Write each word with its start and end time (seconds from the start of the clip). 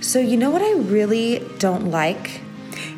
So, 0.00 0.18
you 0.18 0.38
know 0.38 0.50
what 0.50 0.62
I 0.62 0.72
really 0.72 1.46
don't 1.58 1.90
like? 1.90 2.40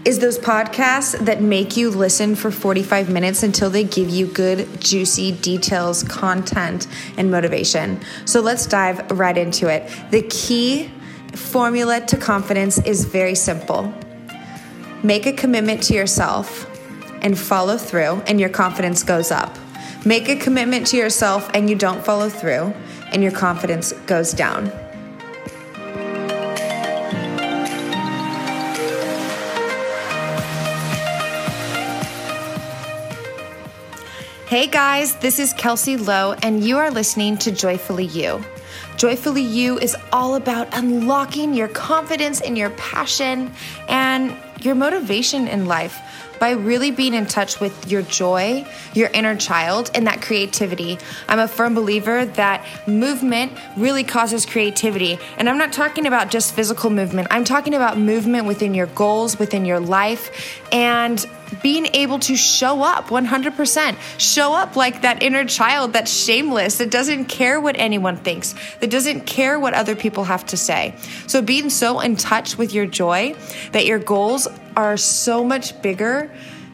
Is 0.05 0.21
those 0.21 0.39
podcasts 0.39 1.19
that 1.25 1.43
make 1.43 1.77
you 1.77 1.91
listen 1.91 2.37
for 2.37 2.53
45 2.53 3.11
minutes 3.11 3.43
until 3.43 3.71
they 3.71 3.83
give 3.83 4.09
you 4.09 4.27
good, 4.27 4.81
juicy 4.81 5.33
details, 5.33 6.05
content, 6.05 6.87
and 7.17 7.29
motivation. 7.29 8.01
So, 8.25 8.41
let's 8.41 8.67
dive 8.67 9.11
right 9.11 9.37
into 9.37 9.67
it. 9.67 9.91
The 10.13 10.23
key 10.23 10.93
formula 11.35 12.01
to 12.03 12.17
confidence 12.17 12.79
is 12.79 13.05
very 13.05 13.35
simple 13.35 13.93
make 15.03 15.27
a 15.27 15.33
commitment 15.33 15.83
to 15.83 15.95
yourself 15.95 16.69
and 17.23 17.37
follow 17.37 17.77
through, 17.77 18.23
and 18.29 18.39
your 18.39 18.49
confidence 18.49 19.03
goes 19.03 19.33
up. 19.33 19.57
Make 20.05 20.29
a 20.29 20.37
commitment 20.37 20.87
to 20.89 20.97
yourself 20.97 21.51
and 21.55 21.69
you 21.69 21.75
don't 21.75 22.05
follow 22.05 22.29
through, 22.29 22.73
and 23.11 23.23
your 23.23 23.33
confidence 23.33 23.93
goes 24.07 24.33
down. 24.33 24.71
Hey 34.53 34.67
guys, 34.67 35.17
this 35.17 35.39
is 35.39 35.55
Kelsey 35.55 35.97
Lowe, 35.97 36.35
and 36.43 36.63
you 36.63 36.77
are 36.77 36.91
listening 36.91 37.39
to 37.39 37.51
Joyfully 37.51 38.05
You. 38.05 38.45
Joyfully 38.99 39.41
You 39.41 39.79
is 39.79 39.97
all 40.13 40.35
about 40.35 40.69
unlocking 40.77 41.55
your 41.55 41.69
confidence 41.69 42.43
and 42.43 42.59
your 42.59 42.69
passion 42.69 43.51
and 43.89 44.37
your 44.61 44.75
motivation 44.75 45.49
in 45.49 45.65
life 45.65 45.99
by 46.39 46.51
really 46.51 46.91
being 46.91 47.15
in 47.15 47.25
touch 47.25 47.61
with 47.61 47.91
your 47.91 48.03
joy, 48.03 48.67
your 48.93 49.09
inner 49.15 49.37
child, 49.37 49.91
and 49.95 50.07
that 50.07 50.21
creativity. 50.21 50.99
I'm 51.29 51.39
a 51.39 51.49
firm 51.49 51.75
believer 51.75 52.27
that 52.27 52.63
movement 52.87 53.53
really 53.79 54.05
causes 54.05 54.45
creativity. 54.45 55.19
And 55.39 55.49
I'm 55.49 55.57
not 55.57 55.73
talking 55.73 56.07
about 56.07 56.31
just 56.31 56.55
physical 56.55 56.91
movement, 56.91 57.29
I'm 57.31 57.45
talking 57.45 57.73
about 57.73 57.97
movement 57.97 58.47
within 58.47 58.75
your 58.75 58.89
goals, 58.89 59.39
within 59.39 59.65
your 59.65 59.81
life, 59.81 60.61
and 60.71 61.25
being 61.63 61.87
able 61.95 62.19
to 62.21 62.37
show 62.37 62.83
up 62.83 63.09
100%. 63.09 63.97
Show 64.19 64.55
up 64.55 64.77
like 64.77 65.03
that 65.03 65.23
inner 65.23 65.45
child 65.45 65.93
that's 65.93 66.13
shameless, 66.13 66.79
that 66.79 66.91
doesn't 66.91 67.27
care 67.27 67.61
what 67.61 67.77
anyone 67.79 68.17
thinks, 68.17 68.55
that 68.81 68.91
doesn't 68.91 69.27
care 69.27 69.59
what 69.59 69.75
other 69.75 69.95
people 69.95 70.25
have 70.25 70.47
to 70.47 70.57
say. 70.57 70.95
So, 71.27 71.43
being 71.43 71.71
so 71.71 72.01
in 72.01 72.17
touch 72.17 72.57
with 72.57 72.73
your 72.73 72.87
joy 72.87 73.35
that 73.73 73.87
your 73.87 73.99
goals 73.99 74.49
are 74.77 74.97
so 74.97 75.45
much 75.45 75.81
bigger 75.83 76.31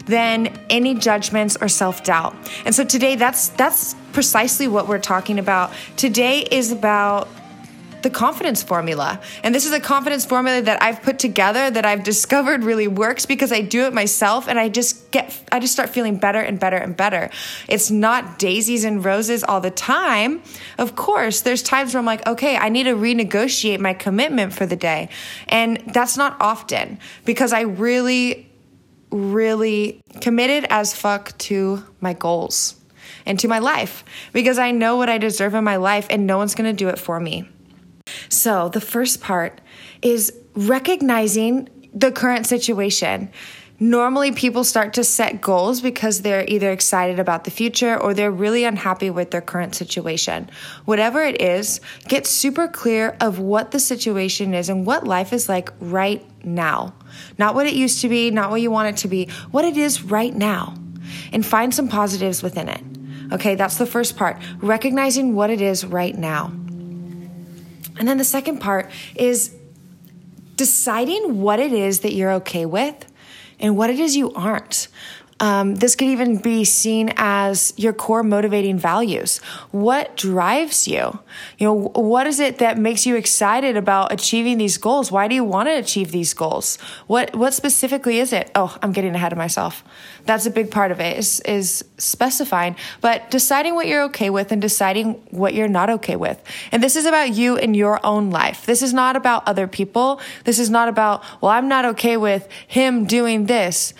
than 0.08 0.58
any 0.70 0.94
judgments 0.94 1.56
or 1.60 1.68
self-doubt. 1.68 2.34
And 2.64 2.74
so 2.74 2.82
today 2.82 3.16
that's 3.16 3.50
that's 3.50 3.94
precisely 4.12 4.66
what 4.66 4.88
we're 4.88 4.98
talking 4.98 5.38
about. 5.38 5.72
Today 5.96 6.40
is 6.40 6.72
about 6.72 7.28
the 8.08 8.14
confidence 8.14 8.62
formula. 8.62 9.20
And 9.42 9.54
this 9.54 9.66
is 9.66 9.72
a 9.72 9.80
confidence 9.80 10.24
formula 10.24 10.62
that 10.62 10.82
I've 10.82 11.02
put 11.02 11.18
together 11.18 11.70
that 11.70 11.84
I've 11.84 12.04
discovered 12.04 12.64
really 12.64 12.88
works 12.88 13.26
because 13.26 13.52
I 13.52 13.60
do 13.60 13.84
it 13.84 13.92
myself 13.92 14.48
and 14.48 14.58
I 14.58 14.70
just 14.70 15.10
get 15.10 15.38
I 15.52 15.60
just 15.60 15.74
start 15.74 15.90
feeling 15.90 16.16
better 16.16 16.40
and 16.40 16.58
better 16.58 16.78
and 16.78 16.96
better. 16.96 17.28
It's 17.68 17.90
not 17.90 18.38
daisies 18.38 18.84
and 18.84 19.04
roses 19.04 19.44
all 19.44 19.60
the 19.60 19.70
time. 19.70 20.42
Of 20.78 20.96
course, 20.96 21.42
there's 21.42 21.62
times 21.62 21.92
where 21.92 21.98
I'm 21.98 22.06
like, 22.06 22.26
"Okay, 22.26 22.56
I 22.56 22.70
need 22.70 22.84
to 22.84 22.94
renegotiate 22.94 23.78
my 23.78 23.92
commitment 23.92 24.54
for 24.54 24.64
the 24.64 24.76
day." 24.76 25.10
And 25.48 25.76
that's 25.92 26.16
not 26.16 26.36
often 26.40 26.98
because 27.26 27.52
I 27.52 27.62
really 27.62 28.48
really 29.10 30.00
committed 30.20 30.66
as 30.70 30.94
fuck 30.94 31.36
to 31.38 31.84
my 32.00 32.14
goals 32.14 32.74
and 33.26 33.38
to 33.40 33.48
my 33.48 33.58
life 33.58 34.04
because 34.32 34.58
I 34.58 34.70
know 34.70 34.96
what 34.96 35.08
I 35.10 35.18
deserve 35.18 35.54
in 35.54 35.64
my 35.64 35.76
life 35.76 36.06
and 36.08 36.26
no 36.26 36.38
one's 36.38 36.54
to 36.54 36.72
do 36.72 36.88
it 36.88 36.98
for 36.98 37.20
me. 37.20 37.48
So, 38.28 38.68
the 38.68 38.80
first 38.80 39.20
part 39.20 39.60
is 40.02 40.32
recognizing 40.54 41.68
the 41.94 42.12
current 42.12 42.46
situation. 42.46 43.30
Normally, 43.80 44.32
people 44.32 44.64
start 44.64 44.94
to 44.94 45.04
set 45.04 45.40
goals 45.40 45.80
because 45.80 46.22
they're 46.22 46.44
either 46.48 46.72
excited 46.72 47.20
about 47.20 47.44
the 47.44 47.52
future 47.52 47.96
or 47.96 48.12
they're 48.12 48.30
really 48.30 48.64
unhappy 48.64 49.08
with 49.08 49.30
their 49.30 49.40
current 49.40 49.76
situation. 49.76 50.50
Whatever 50.84 51.22
it 51.22 51.40
is, 51.40 51.80
get 52.08 52.26
super 52.26 52.66
clear 52.66 53.16
of 53.20 53.38
what 53.38 53.70
the 53.70 53.78
situation 53.78 54.52
is 54.52 54.68
and 54.68 54.84
what 54.84 55.04
life 55.04 55.32
is 55.32 55.48
like 55.48 55.70
right 55.78 56.26
now. 56.44 56.92
Not 57.38 57.54
what 57.54 57.68
it 57.68 57.74
used 57.74 58.00
to 58.00 58.08
be, 58.08 58.32
not 58.32 58.50
what 58.50 58.60
you 58.60 58.72
want 58.72 58.88
it 58.88 59.02
to 59.02 59.08
be, 59.08 59.28
what 59.52 59.64
it 59.64 59.76
is 59.76 60.02
right 60.02 60.34
now. 60.34 60.74
And 61.32 61.46
find 61.46 61.72
some 61.72 61.86
positives 61.86 62.42
within 62.42 62.68
it. 62.68 62.82
Okay, 63.32 63.54
that's 63.54 63.76
the 63.76 63.86
first 63.86 64.16
part. 64.16 64.38
Recognizing 64.58 65.36
what 65.36 65.50
it 65.50 65.60
is 65.60 65.86
right 65.86 66.16
now. 66.16 66.52
And 67.98 68.06
then 68.06 68.18
the 68.18 68.24
second 68.24 68.58
part 68.58 68.90
is 69.14 69.54
deciding 70.56 71.40
what 71.40 71.60
it 71.60 71.72
is 71.72 72.00
that 72.00 72.12
you're 72.14 72.32
okay 72.32 72.66
with 72.66 73.06
and 73.60 73.76
what 73.76 73.90
it 73.90 73.98
is 73.98 74.16
you 74.16 74.32
aren't. 74.34 74.88
Um, 75.40 75.76
this 75.76 75.94
could 75.94 76.08
even 76.08 76.38
be 76.38 76.64
seen 76.64 77.12
as 77.16 77.72
your 77.76 77.92
core 77.92 78.24
motivating 78.24 78.76
values. 78.76 79.38
What 79.70 80.16
drives 80.16 80.88
you? 80.88 81.20
You 81.58 81.66
know, 81.66 81.74
what 81.94 82.26
is 82.26 82.40
it 82.40 82.58
that 82.58 82.76
makes 82.76 83.06
you 83.06 83.14
excited 83.14 83.76
about 83.76 84.12
achieving 84.12 84.58
these 84.58 84.78
goals? 84.78 85.12
Why 85.12 85.28
do 85.28 85.36
you 85.36 85.44
want 85.44 85.68
to 85.68 85.78
achieve 85.78 86.10
these 86.10 86.34
goals? 86.34 86.76
What 87.06 87.36
what 87.36 87.54
specifically 87.54 88.18
is 88.18 88.32
it? 88.32 88.50
Oh, 88.54 88.76
I'm 88.82 88.92
getting 88.92 89.14
ahead 89.14 89.30
of 89.30 89.38
myself. 89.38 89.84
That's 90.24 90.44
a 90.44 90.50
big 90.50 90.70
part 90.72 90.90
of 90.90 91.00
it 91.00 91.16
is 91.16 91.40
is 91.40 91.84
specifying, 91.98 92.74
but 93.00 93.30
deciding 93.30 93.76
what 93.76 93.86
you're 93.86 94.02
okay 94.04 94.30
with 94.30 94.50
and 94.50 94.60
deciding 94.60 95.14
what 95.30 95.54
you're 95.54 95.68
not 95.68 95.88
okay 95.88 96.16
with. 96.16 96.42
And 96.72 96.82
this 96.82 96.96
is 96.96 97.06
about 97.06 97.34
you 97.34 97.56
in 97.56 97.74
your 97.74 98.04
own 98.04 98.30
life. 98.30 98.66
This 98.66 98.82
is 98.82 98.92
not 98.92 99.14
about 99.14 99.46
other 99.46 99.68
people. 99.68 100.20
This 100.44 100.58
is 100.58 100.68
not 100.68 100.88
about, 100.88 101.22
well, 101.40 101.52
I'm 101.52 101.68
not 101.68 101.84
okay 101.84 102.16
with 102.16 102.48
him 102.66 103.04
doing 103.04 103.46
this 103.46 103.94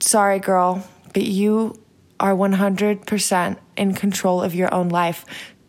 sorry, 0.00 0.38
girl, 0.38 0.86
but 1.12 1.22
you 1.22 1.80
are 2.18 2.34
100% 2.34 3.58
in 3.76 3.94
control 3.94 4.42
of 4.42 4.54
your 4.54 4.72
own 4.72 4.88
life. 4.88 5.24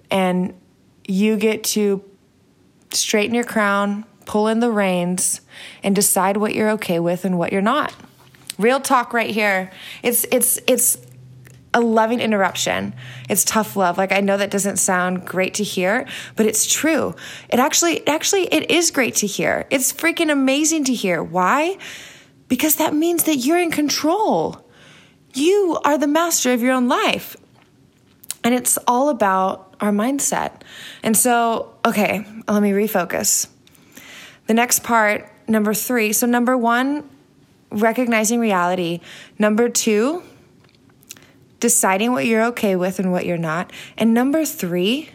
And 0.09 0.53
you 1.07 1.37
get 1.37 1.63
to 1.65 2.03
straighten 2.91 3.35
your 3.35 3.43
crown, 3.43 4.05
pull 4.25 4.47
in 4.47 4.59
the 4.59 4.71
reins, 4.71 5.41
and 5.83 5.95
decide 5.95 6.37
what 6.37 6.55
you're 6.55 6.69
okay 6.71 6.99
with 6.99 7.25
and 7.25 7.37
what 7.37 7.51
you're 7.51 7.61
not. 7.61 7.93
Real 8.57 8.79
talk 8.79 9.13
right 9.13 9.29
here. 9.29 9.71
It's, 10.03 10.25
it's, 10.31 10.59
it's, 10.67 10.97
a 11.73 11.81
loving 11.81 12.19
interruption. 12.19 12.93
It's 13.29 13.43
tough 13.43 13.75
love. 13.75 13.97
Like 13.99 14.11
I 14.11 14.19
know 14.19 14.37
that 14.37 14.49
doesn't 14.49 14.77
sound 14.77 15.25
great 15.25 15.53
to 15.55 15.63
hear, 15.63 16.07
but 16.35 16.47
it's 16.47 16.65
true. 16.65 17.13
It 17.49 17.59
actually 17.59 18.07
actually 18.07 18.45
it 18.47 18.71
is 18.71 18.89
great 18.89 19.15
to 19.15 19.27
hear. 19.27 19.67
It's 19.69 19.93
freaking 19.93 20.31
amazing 20.31 20.85
to 20.85 20.93
hear. 20.93 21.21
Why? 21.21 21.77
Because 22.47 22.75
that 22.77 22.93
means 22.93 23.23
that 23.23 23.37
you're 23.37 23.59
in 23.59 23.71
control. 23.71 24.65
You 25.33 25.79
are 25.83 25.97
the 25.97 26.07
master 26.07 26.53
of 26.53 26.61
your 26.61 26.73
own 26.73 26.87
life. 26.87 27.35
And 28.43 28.53
it's 28.53 28.77
all 28.87 29.09
about 29.09 29.75
our 29.79 29.91
mindset. 29.91 30.61
And 31.03 31.15
so, 31.15 31.73
okay, 31.85 32.25
let 32.47 32.61
me 32.61 32.71
refocus. 32.71 33.47
The 34.47 34.53
next 34.53 34.83
part, 34.83 35.29
number 35.47 35.73
three. 35.73 36.13
So, 36.13 36.25
number 36.25 36.57
one, 36.57 37.09
recognizing 37.69 38.39
reality. 38.39 39.01
Number 39.37 39.69
two, 39.69 40.23
deciding 41.59 42.11
what 42.11 42.25
you're 42.25 42.45
okay 42.45 42.75
with 42.75 42.99
and 42.99 43.11
what 43.11 43.25
you're 43.25 43.37
not. 43.37 43.71
And 43.97 44.13
number 44.13 44.45
three, 44.45 45.09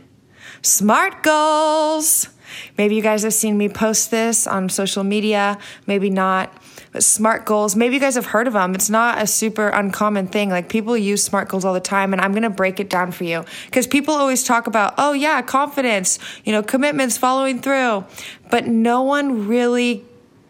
smart 0.61 1.23
goals. 1.23 2.29
Maybe 2.77 2.97
you 2.97 3.03
guys 3.03 3.23
have 3.23 3.35
seen 3.35 3.57
me 3.57 3.69
post 3.69 4.11
this 4.11 4.47
on 4.47 4.69
social 4.69 5.05
media, 5.05 5.59
maybe 5.87 6.11
not. 6.11 6.53
But 6.93 7.03
SMART 7.03 7.45
goals, 7.45 7.75
maybe 7.75 7.95
you 7.95 8.01
guys 8.01 8.15
have 8.17 8.27
heard 8.27 8.47
of 8.47 8.53
them. 8.53 8.75
It's 8.75 8.91
not 8.91 9.21
a 9.23 9.27
super 9.27 9.69
uncommon 9.69 10.27
thing. 10.27 10.51
Like 10.51 10.69
people 10.69 10.97
use 10.97 11.25
SMART 11.25 11.49
goals 11.49 11.65
all 11.65 11.75
the 11.75 11.81
time, 11.81 12.13
and 12.13 12.21
I'm 12.21 12.33
going 12.33 12.43
to 12.43 12.51
break 12.51 12.81
it 12.81 12.91
down 12.91 13.13
for 13.13 13.25
you 13.25 13.45
because 13.67 13.87
people 13.87 14.15
always 14.15 14.45
talk 14.45 14.67
about, 14.67 14.95
oh, 14.99 15.13
yeah, 15.13 15.41
confidence, 15.43 16.19
you 16.45 16.53
know, 16.53 16.63
commitments, 16.63 17.17
following 17.17 17.61
through. 17.61 18.05
But 18.51 18.67
no 18.67 19.03
one 19.03 19.49
really 19.49 20.05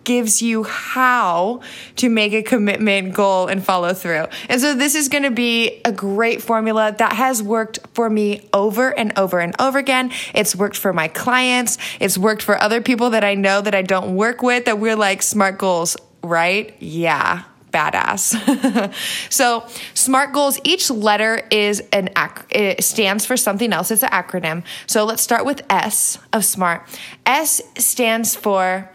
gives 0.05 0.43
you 0.43 0.65
how 0.65 1.61
to 1.97 2.09
make 2.09 2.33
a 2.33 2.43
commitment 2.43 3.15
goal 3.15 3.47
and 3.47 3.65
follow 3.65 3.95
through. 3.95 4.27
And 4.49 4.61
so 4.61 4.75
this 4.75 4.95
is 4.95 5.09
going 5.09 5.23
to 5.23 5.31
be 5.31 5.81
a 5.85 5.93
great 5.93 6.43
formula 6.43 6.95
that 6.99 7.13
has 7.13 7.43
worked 7.43 7.79
for 7.95 8.11
me 8.11 8.49
over 8.53 8.91
and 8.91 9.17
over 9.19 9.39
and 9.41 9.55
over 9.61 9.79
again. 9.79 10.11
It's 10.35 10.57
worked 10.57 10.77
for 10.77 10.93
my 10.93 11.09
clients. 11.09 11.79
It's 12.01 12.19
worked 12.19 12.43
for 12.43 12.61
other 12.61 12.81
people 12.81 13.11
that 13.11 13.25
I 13.25 13.35
know 13.35 13.61
that 13.61 13.75
I 13.75 13.83
don't 13.83 14.17
work 14.17 14.43
with 14.43 14.65
that 14.65 14.79
we're 14.79 14.97
like 14.97 15.23
smart 15.23 15.59
goals, 15.59 15.97
right? 16.23 16.75
Yeah 16.81 17.45
badass. 17.73 18.93
so, 19.31 19.67
SMART 19.95 20.33
goals, 20.33 20.61
each 20.63 20.91
letter 20.91 21.49
is 21.51 21.81
an 21.93 22.11
ac- 22.17 22.45
it 22.51 22.85
stands 22.85 23.27
for 23.27 23.37
something 23.37 23.73
else. 23.73 23.91
It's 23.91 24.03
an 24.03 24.11
acronym. 24.11 24.63
So, 24.87 25.05
let's 25.05 25.23
start 25.23 25.45
with 25.45 25.63
S 25.71 26.19
of 26.33 26.45
SMART. 26.45 26.87
S 27.27 27.63
stands 27.77 28.37
for 28.37 28.91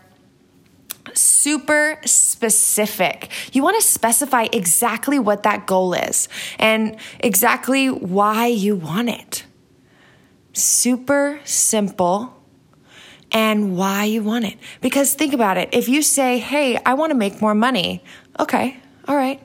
super 1.14 2.00
specific. 2.06 3.30
You 3.52 3.64
want 3.64 3.82
to 3.82 3.86
specify 3.86 4.48
exactly 4.54 5.20
what 5.20 5.44
that 5.44 5.66
goal 5.66 5.94
is 5.94 6.30
and 6.60 6.98
exactly 7.20 7.90
why 7.90 8.48
you 8.48 8.76
want 8.76 9.10
it. 9.10 9.44
Super 10.54 11.40
simple 11.44 12.37
and 13.38 13.78
why 13.78 14.04
you 14.06 14.24
want 14.24 14.46
it. 14.46 14.58
Because 14.82 15.14
think 15.14 15.32
about 15.32 15.58
it. 15.58 15.70
If 15.72 15.88
you 15.88 16.02
say, 16.02 16.40
Hey, 16.40 16.76
I 16.84 16.96
want 16.96 17.12
to 17.12 17.16
make 17.16 17.40
more 17.40 17.54
money. 17.54 18.04
Okay. 18.40 18.78
All 19.08 19.16
right. 19.16 19.40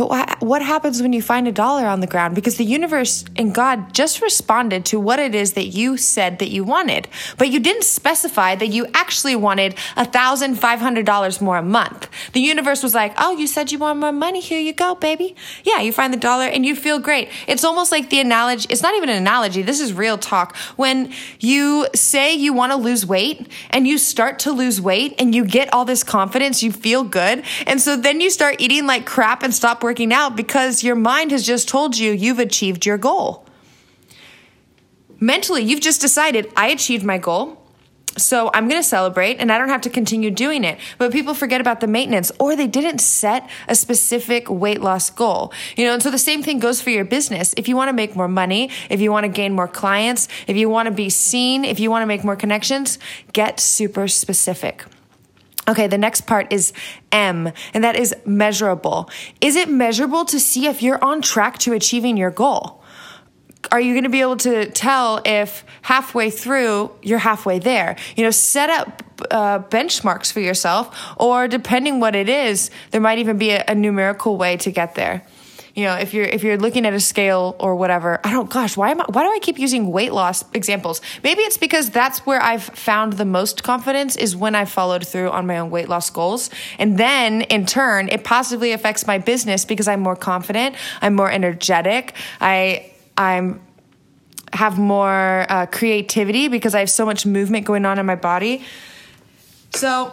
But 0.00 0.40
what 0.40 0.62
happens 0.62 1.02
when 1.02 1.12
you 1.12 1.20
find 1.20 1.46
a 1.46 1.52
dollar 1.52 1.84
on 1.84 2.00
the 2.00 2.06
ground? 2.06 2.34
Because 2.34 2.56
the 2.56 2.64
universe 2.64 3.22
and 3.36 3.54
God 3.54 3.92
just 3.92 4.22
responded 4.22 4.86
to 4.86 4.98
what 4.98 5.18
it 5.18 5.34
is 5.34 5.52
that 5.52 5.66
you 5.66 5.98
said 5.98 6.38
that 6.38 6.48
you 6.48 6.64
wanted, 6.64 7.06
but 7.36 7.50
you 7.50 7.60
didn't 7.60 7.84
specify 7.84 8.54
that 8.54 8.68
you 8.68 8.86
actually 8.94 9.36
wanted 9.36 9.74
$1,500 9.98 11.40
more 11.42 11.58
a 11.58 11.62
month. 11.62 12.08
The 12.32 12.40
universe 12.40 12.82
was 12.82 12.94
like, 12.94 13.12
oh, 13.18 13.36
you 13.36 13.46
said 13.46 13.72
you 13.72 13.78
want 13.78 13.98
more 13.98 14.10
money. 14.10 14.40
Here 14.40 14.58
you 14.58 14.72
go, 14.72 14.94
baby. 14.94 15.36
Yeah, 15.64 15.82
you 15.82 15.92
find 15.92 16.14
the 16.14 16.18
dollar 16.18 16.46
and 16.46 16.64
you 16.64 16.74
feel 16.76 16.98
great. 16.98 17.28
It's 17.46 17.62
almost 17.62 17.92
like 17.92 18.08
the 18.08 18.20
analogy. 18.20 18.68
It's 18.70 18.80
not 18.80 18.94
even 18.94 19.10
an 19.10 19.18
analogy. 19.18 19.60
This 19.60 19.80
is 19.80 19.92
real 19.92 20.16
talk. 20.16 20.56
When 20.76 21.12
you 21.40 21.86
say 21.94 22.32
you 22.32 22.54
want 22.54 22.72
to 22.72 22.76
lose 22.76 23.04
weight 23.04 23.46
and 23.68 23.86
you 23.86 23.98
start 23.98 24.38
to 24.40 24.52
lose 24.52 24.80
weight 24.80 25.16
and 25.18 25.34
you 25.34 25.44
get 25.44 25.70
all 25.74 25.84
this 25.84 26.02
confidence, 26.02 26.62
you 26.62 26.72
feel 26.72 27.04
good. 27.04 27.44
And 27.66 27.82
so 27.82 27.98
then 27.98 28.22
you 28.22 28.30
start 28.30 28.56
eating 28.60 28.86
like 28.86 29.04
crap 29.04 29.42
and 29.42 29.52
stop 29.52 29.82
working 29.82 29.89
out 30.12 30.36
because 30.36 30.82
your 30.82 30.94
mind 30.94 31.30
has 31.30 31.46
just 31.46 31.68
told 31.68 31.98
you 31.98 32.12
you've 32.12 32.38
achieved 32.38 32.86
your 32.86 32.98
goal. 32.98 33.46
Mentally, 35.18 35.62
you've 35.62 35.80
just 35.80 36.00
decided, 36.00 36.50
I 36.56 36.68
achieved 36.68 37.04
my 37.04 37.18
goal. 37.18 37.56
So 38.16 38.50
I'm 38.52 38.68
going 38.68 38.80
to 38.80 38.86
celebrate 38.86 39.36
and 39.38 39.52
I 39.52 39.58
don't 39.58 39.68
have 39.68 39.82
to 39.82 39.90
continue 39.90 40.30
doing 40.30 40.64
it. 40.64 40.78
But 40.98 41.12
people 41.12 41.32
forget 41.32 41.60
about 41.60 41.80
the 41.80 41.86
maintenance 41.86 42.32
or 42.38 42.56
they 42.56 42.66
didn't 42.66 42.98
set 42.98 43.48
a 43.68 43.74
specific 43.74 44.50
weight 44.50 44.80
loss 44.80 45.10
goal. 45.10 45.52
You 45.76 45.86
know, 45.86 45.94
and 45.94 46.02
so 46.02 46.10
the 46.10 46.18
same 46.18 46.42
thing 46.42 46.58
goes 46.58 46.80
for 46.80 46.90
your 46.90 47.04
business. 47.04 47.54
If 47.56 47.68
you 47.68 47.76
want 47.76 47.88
to 47.88 47.92
make 47.92 48.16
more 48.16 48.28
money, 48.28 48.70
if 48.88 49.00
you 49.00 49.12
want 49.12 49.24
to 49.24 49.28
gain 49.28 49.52
more 49.52 49.68
clients, 49.68 50.28
if 50.46 50.56
you 50.56 50.68
want 50.68 50.86
to 50.86 50.92
be 50.92 51.08
seen, 51.08 51.64
if 51.64 51.78
you 51.78 51.90
want 51.90 52.02
to 52.02 52.06
make 52.06 52.24
more 52.24 52.36
connections, 52.36 52.98
get 53.32 53.60
super 53.60 54.08
specific. 54.08 54.84
Okay, 55.68 55.86
the 55.86 55.98
next 55.98 56.22
part 56.22 56.52
is 56.52 56.72
M, 57.12 57.52
and 57.74 57.84
that 57.84 57.96
is 57.96 58.14
measurable. 58.24 59.10
Is 59.40 59.56
it 59.56 59.68
measurable 59.68 60.24
to 60.24 60.40
see 60.40 60.66
if 60.66 60.82
you're 60.82 61.02
on 61.04 61.22
track 61.22 61.58
to 61.58 61.72
achieving 61.72 62.16
your 62.16 62.30
goal? 62.30 62.82
Are 63.70 63.80
you 63.80 63.92
going 63.92 64.04
to 64.04 64.10
be 64.10 64.22
able 64.22 64.38
to 64.38 64.70
tell 64.70 65.20
if 65.24 65.64
halfway 65.82 66.30
through 66.30 66.90
you're 67.02 67.18
halfway 67.18 67.58
there? 67.58 67.96
You 68.16 68.24
know, 68.24 68.30
set 68.30 68.70
up 68.70 69.02
uh, 69.30 69.58
benchmarks 69.58 70.32
for 70.32 70.40
yourself, 70.40 70.96
or 71.18 71.46
depending 71.46 72.00
what 72.00 72.16
it 72.16 72.28
is, 72.28 72.70
there 72.90 73.02
might 73.02 73.18
even 73.18 73.36
be 73.36 73.50
a, 73.50 73.62
a 73.68 73.74
numerical 73.74 74.38
way 74.38 74.56
to 74.56 74.70
get 74.70 74.94
there 74.94 75.26
you 75.74 75.84
know 75.84 75.94
if 75.94 76.12
you're 76.14 76.24
if 76.24 76.42
you're 76.42 76.56
looking 76.56 76.86
at 76.86 76.92
a 76.92 77.00
scale 77.00 77.56
or 77.58 77.74
whatever 77.74 78.20
i 78.24 78.30
don't 78.30 78.50
gosh 78.50 78.76
why 78.76 78.90
am 78.90 79.00
I, 79.00 79.04
why 79.10 79.22
do 79.22 79.30
i 79.30 79.38
keep 79.40 79.58
using 79.58 79.90
weight 79.90 80.12
loss 80.12 80.44
examples? 80.54 81.00
Maybe 81.22 81.42
it's 81.42 81.58
because 81.58 81.90
that's 81.90 82.20
where 82.20 82.40
i've 82.40 82.62
found 82.62 83.14
the 83.14 83.24
most 83.24 83.62
confidence 83.62 84.16
is 84.16 84.36
when 84.36 84.54
i 84.54 84.64
followed 84.64 85.06
through 85.06 85.30
on 85.30 85.46
my 85.46 85.58
own 85.58 85.70
weight 85.70 85.88
loss 85.88 86.10
goals. 86.10 86.50
And 86.78 86.98
then 86.98 87.42
in 87.42 87.66
turn 87.66 88.08
it 88.08 88.24
positively 88.24 88.72
affects 88.72 89.06
my 89.06 89.18
business 89.18 89.64
because 89.64 89.88
i'm 89.88 90.00
more 90.00 90.16
confident 90.16 90.76
i'm 91.02 91.14
more 91.14 91.30
energetic 91.30 92.14
i 92.40 92.92
i'm 93.16 93.60
have 94.52 94.78
more 94.78 95.46
uh, 95.48 95.66
creativity 95.66 96.48
because 96.48 96.74
i 96.74 96.80
have 96.80 96.90
so 96.90 97.06
much 97.06 97.24
movement 97.24 97.64
going 97.66 97.86
on 97.86 97.98
in 97.98 98.06
my 98.06 98.16
body. 98.16 98.64
So 99.72 100.12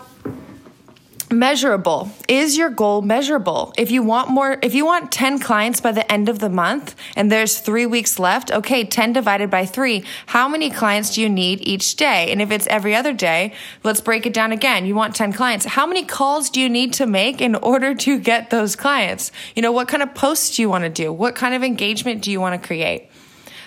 measurable. 1.32 2.10
Is 2.28 2.58
your 2.58 2.70
goal 2.70 3.02
measurable? 3.02 3.74
If 3.78 3.92
you 3.92 4.02
want 4.02 4.30
more 4.30 4.58
if 4.62 4.74
you 4.74 4.86
want 4.86 5.12
10 5.12 5.40
clients 5.40 5.82
by 5.82 5.92
the 5.92 6.10
end 6.12 6.30
of 6.30 6.40
the 6.40 6.50
month 6.50 6.96
and 7.16 7.32
there's 7.32 7.60
three 7.60 7.86
weeks 7.86 8.18
left 8.18 8.52
okay 8.52 8.84
10 8.84 9.14
divided 9.14 9.50
by 9.50 9.66
3 9.66 10.04
how 10.28 10.48
many 10.48 10.70
clients 10.70 11.16
do 11.16 11.22
you 11.22 11.30
need 11.30 11.60
each 11.68 11.96
day? 11.96 12.32
And 12.32 12.42
if 12.42 12.52
it's 12.52 12.68
every 12.68 12.96
other 12.96 13.14
day 13.14 13.54
let's 13.84 14.02
break 14.02 14.26
it 14.26 14.34
down 14.34 14.52
again. 14.52 14.86
You 14.86 14.96
want 14.96 15.16
10 15.16 15.34
clients. 15.34 15.66
How 15.66 15.86
many 15.86 16.06
calls 16.06 16.50
do 16.50 16.62
you 16.62 16.70
need 16.70 16.94
to 16.94 17.06
make 17.06 17.42
in 17.42 17.56
order 17.56 17.94
to 17.94 18.20
get 18.20 18.50
those 18.50 18.76
clients? 18.76 19.32
You 19.56 19.62
know 19.62 19.72
what 19.72 19.88
kind 19.88 20.04
of 20.04 20.16
posts 20.16 20.56
do 20.56 20.62
you 20.62 20.70
want 20.70 20.84
to 20.84 20.90
do? 20.90 21.12
What 21.12 21.36
kind 21.36 21.54
of 21.54 21.64
engagement 21.64 22.24
do 22.24 22.32
you 22.32 22.40
want 22.40 22.62
to 22.62 22.66
create? 22.66 23.10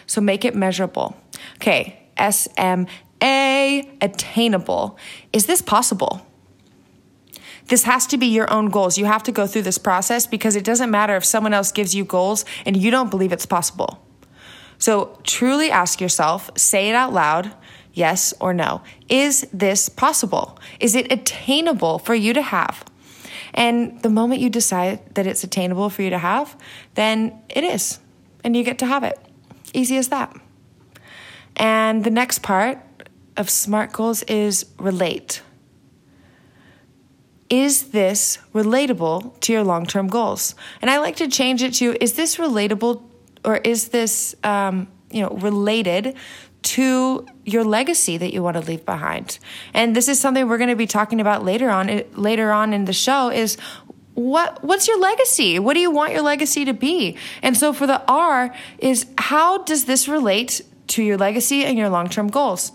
So 0.06 0.20
make 0.20 0.44
it 0.44 0.54
measurable. 0.54 1.16
Okay 1.56 1.96
sma 2.20 2.86
attainable. 4.00 4.98
Is 5.32 5.46
this 5.46 5.62
possible 5.62 6.26
this 7.70 7.84
has 7.84 8.06
to 8.08 8.19
be 8.19 8.26
your 8.26 8.52
own 8.52 8.69
goals. 8.69 8.99
You 8.99 9.06
have 9.06 9.22
to 9.22 9.32
go 9.32 9.46
through 9.46 9.62
this 9.62 9.78
process 9.78 10.26
because 10.26 10.56
it 10.56 10.64
doesn't 10.64 10.90
matter 10.90 11.17
if 11.17 11.25
someone 11.25 11.55
else 11.55 11.72
gives 11.72 11.94
you 11.94 12.05
goals 12.05 12.44
and 12.67 12.76
you 12.76 12.90
don't 12.90 13.11
believe 13.11 13.32
it's 13.32 13.46
possible. 13.46 14.05
So 14.78 15.19
truly 15.22 15.70
ask 15.70 16.00
yourself, 16.00 16.50
say 16.56 16.88
it 16.88 16.94
out 16.94 17.12
loud, 17.12 17.55
yes 17.93 18.34
or 18.40 18.52
no. 18.52 18.82
Is 19.08 19.46
this 19.52 19.88
possible? 19.88 20.58
Is 20.81 20.94
it 20.94 21.12
attainable 21.12 22.00
for 22.00 22.14
you 22.14 22.32
to 22.32 22.43
have? 22.43 22.84
And 23.55 24.02
the 24.02 24.11
moment 24.11 24.40
you 24.40 24.50
decide 24.50 25.14
that 25.14 25.26
it's 25.26 25.44
attainable 25.44 25.90
for 25.90 26.02
you 26.02 26.11
to 26.11 26.19
have, 26.19 26.56
then 26.94 27.40
it 27.49 27.62
is. 27.62 28.00
And 28.43 28.56
you 28.56 28.64
get 28.64 28.78
to 28.81 28.87
have 28.87 29.05
it. 29.05 29.19
Easy 29.73 29.96
as 29.96 30.08
that. 30.08 30.34
And 31.56 32.02
the 32.02 32.11
next 32.11 32.40
part 32.43 32.78
of 33.37 33.49
SMART 33.49 33.93
goals 33.93 34.23
is 34.25 34.66
relate 34.78 35.43
is 37.50 37.88
this 37.88 38.38
relatable 38.55 39.38
to 39.41 39.52
your 39.52 39.64
long 39.64 39.85
term 39.85 40.06
goals? 40.06 40.55
And 40.81 40.88
I 40.88 40.99
like 40.99 41.17
to 41.17 41.29
change 41.29 41.62
it 41.62 41.75
to 41.75 42.02
is 42.02 42.14
this 42.14 42.37
relatable 42.37 43.02
or 43.44 43.56
is 43.56 43.88
this, 43.88 44.35
um, 44.44 44.88
you 45.11 45.23
know, 45.23 45.31
related 45.31 46.14
to 46.62 47.26
your 47.44 47.64
legacy 47.64 48.17
that 48.19 48.32
you 48.32 48.43
want 48.43 48.56
to 48.56 48.62
leave 48.62 48.87
behind? 48.87 49.38
And 49.75 49.97
this 49.97 50.08
is 50.08 50.20
something 50.20 50.49
we're 50.49 50.58
going 50.58 50.70
to 50.70 50.76
be 50.76 50.87
talking 50.87 51.20
about 51.20 51.44
later 51.44 51.69
on, 51.70 52.02
later 52.14 52.52
on 52.52 52.73
in 52.73 52.85
the 52.85 52.93
show 52.93 53.31
is 53.31 53.58
what 54.14 54.62
what's 54.62 54.88
your 54.88 54.99
legacy 54.99 55.58
what 55.58 55.75
do 55.75 55.81
you 55.81 55.91
want 55.91 56.12
your 56.12 56.20
legacy 56.20 56.64
to 56.64 56.75
be 56.75 57.17
and 57.43 57.56
so 57.56 57.73
for 57.73 57.87
the 57.87 58.02
r 58.08 58.55
is 58.79 59.06
how 59.17 59.58
does 59.62 59.85
this 59.85 60.08
relate 60.08 60.61
to 60.88 61.02
your 61.02 61.17
legacy 61.17 61.64
and 61.64 61.79
your 61.79 61.88
long-term 61.88 62.29
goals 62.29 62.73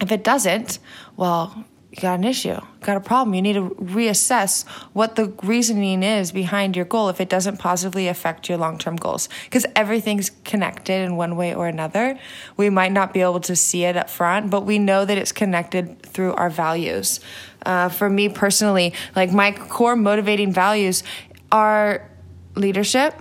if 0.00 0.10
it 0.10 0.24
doesn't 0.24 0.78
well 1.16 1.64
you 1.96 2.02
got 2.02 2.18
an 2.18 2.24
issue, 2.24 2.48
you 2.48 2.62
got 2.80 2.96
a 2.96 3.00
problem. 3.00 3.34
You 3.34 3.42
need 3.42 3.54
to 3.54 3.70
reassess 3.80 4.66
what 4.92 5.16
the 5.16 5.32
reasoning 5.42 6.02
is 6.02 6.32
behind 6.32 6.76
your 6.76 6.84
goal 6.84 7.08
if 7.08 7.20
it 7.20 7.28
doesn't 7.28 7.58
positively 7.58 8.08
affect 8.08 8.48
your 8.48 8.58
long 8.58 8.78
term 8.78 8.96
goals. 8.96 9.28
Because 9.44 9.66
everything's 9.74 10.30
connected 10.44 11.02
in 11.02 11.16
one 11.16 11.36
way 11.36 11.54
or 11.54 11.66
another. 11.68 12.18
We 12.56 12.70
might 12.70 12.92
not 12.92 13.12
be 13.12 13.20
able 13.20 13.40
to 13.40 13.56
see 13.56 13.84
it 13.84 13.96
up 13.96 14.10
front, 14.10 14.50
but 14.50 14.62
we 14.62 14.78
know 14.78 15.04
that 15.04 15.18
it's 15.18 15.32
connected 15.32 16.02
through 16.02 16.34
our 16.34 16.50
values. 16.50 17.20
Uh, 17.64 17.88
for 17.88 18.08
me 18.08 18.28
personally, 18.28 18.92
like 19.16 19.32
my 19.32 19.52
core 19.52 19.96
motivating 19.96 20.52
values 20.52 21.02
are 21.50 22.08
leadership 22.54 23.14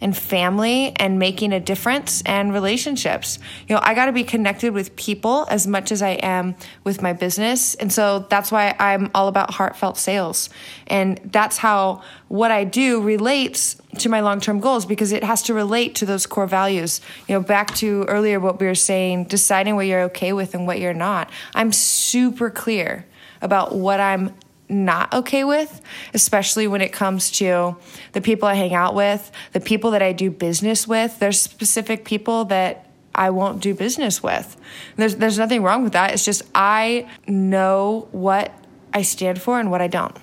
and 0.00 0.16
family 0.16 0.92
and 0.96 1.18
making 1.18 1.52
a 1.52 1.60
difference 1.60 2.22
and 2.22 2.52
relationships. 2.52 3.38
You 3.68 3.74
know, 3.74 3.80
I 3.84 3.94
got 3.94 4.06
to 4.06 4.12
be 4.12 4.24
connected 4.24 4.72
with 4.72 4.96
people 4.96 5.46
as 5.50 5.66
much 5.66 5.92
as 5.92 6.02
I 6.02 6.10
am 6.10 6.54
with 6.84 7.02
my 7.02 7.12
business. 7.12 7.74
And 7.74 7.92
so 7.92 8.26
that's 8.30 8.50
why 8.50 8.74
I'm 8.78 9.10
all 9.14 9.28
about 9.28 9.54
heartfelt 9.54 9.98
sales. 9.98 10.48
And 10.86 11.20
that's 11.24 11.58
how 11.58 12.02
what 12.28 12.50
I 12.50 12.64
do 12.64 13.02
relates 13.02 13.80
to 13.98 14.08
my 14.08 14.20
long-term 14.20 14.60
goals 14.60 14.86
because 14.86 15.12
it 15.12 15.24
has 15.24 15.42
to 15.42 15.54
relate 15.54 15.96
to 15.96 16.06
those 16.06 16.26
core 16.26 16.46
values. 16.46 17.00
You 17.28 17.34
know, 17.34 17.42
back 17.42 17.74
to 17.76 18.04
earlier 18.04 18.40
what 18.40 18.60
we 18.60 18.66
were 18.66 18.74
saying, 18.74 19.24
deciding 19.24 19.76
what 19.76 19.86
you're 19.86 20.02
okay 20.02 20.32
with 20.32 20.54
and 20.54 20.66
what 20.66 20.78
you're 20.78 20.94
not. 20.94 21.30
I'm 21.54 21.72
super 21.72 22.50
clear 22.50 23.06
about 23.42 23.74
what 23.74 24.00
I'm 24.00 24.34
not 24.70 25.12
okay 25.12 25.44
with, 25.44 25.80
especially 26.14 26.66
when 26.66 26.80
it 26.80 26.92
comes 26.92 27.30
to 27.32 27.76
the 28.12 28.20
people 28.20 28.48
I 28.48 28.54
hang 28.54 28.74
out 28.74 28.94
with, 28.94 29.30
the 29.52 29.60
people 29.60 29.90
that 29.92 30.02
I 30.02 30.12
do 30.12 30.30
business 30.30 30.86
with. 30.86 31.18
There's 31.18 31.40
specific 31.40 32.04
people 32.04 32.44
that 32.46 32.86
I 33.14 33.30
won't 33.30 33.60
do 33.60 33.74
business 33.74 34.22
with. 34.22 34.56
There's 34.96 35.16
there's 35.16 35.38
nothing 35.38 35.62
wrong 35.62 35.82
with 35.82 35.92
that. 35.94 36.12
It's 36.12 36.24
just 36.24 36.42
I 36.54 37.08
know 37.26 38.08
what 38.12 38.52
I 38.94 39.02
stand 39.02 39.42
for 39.42 39.58
and 39.58 39.70
what 39.70 39.80
I 39.80 39.88
don't. 39.88 40.16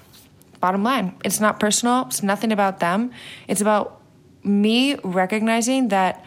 Bottom 0.60 0.84
line, 0.84 1.16
it's 1.24 1.40
not 1.40 1.60
personal. 1.60 2.06
It's 2.08 2.24
nothing 2.24 2.52
about 2.52 2.80
them. 2.80 3.12
It's 3.48 3.62
about 3.62 4.02
me 4.44 4.96
recognizing 5.04 5.90
that 5.90 6.26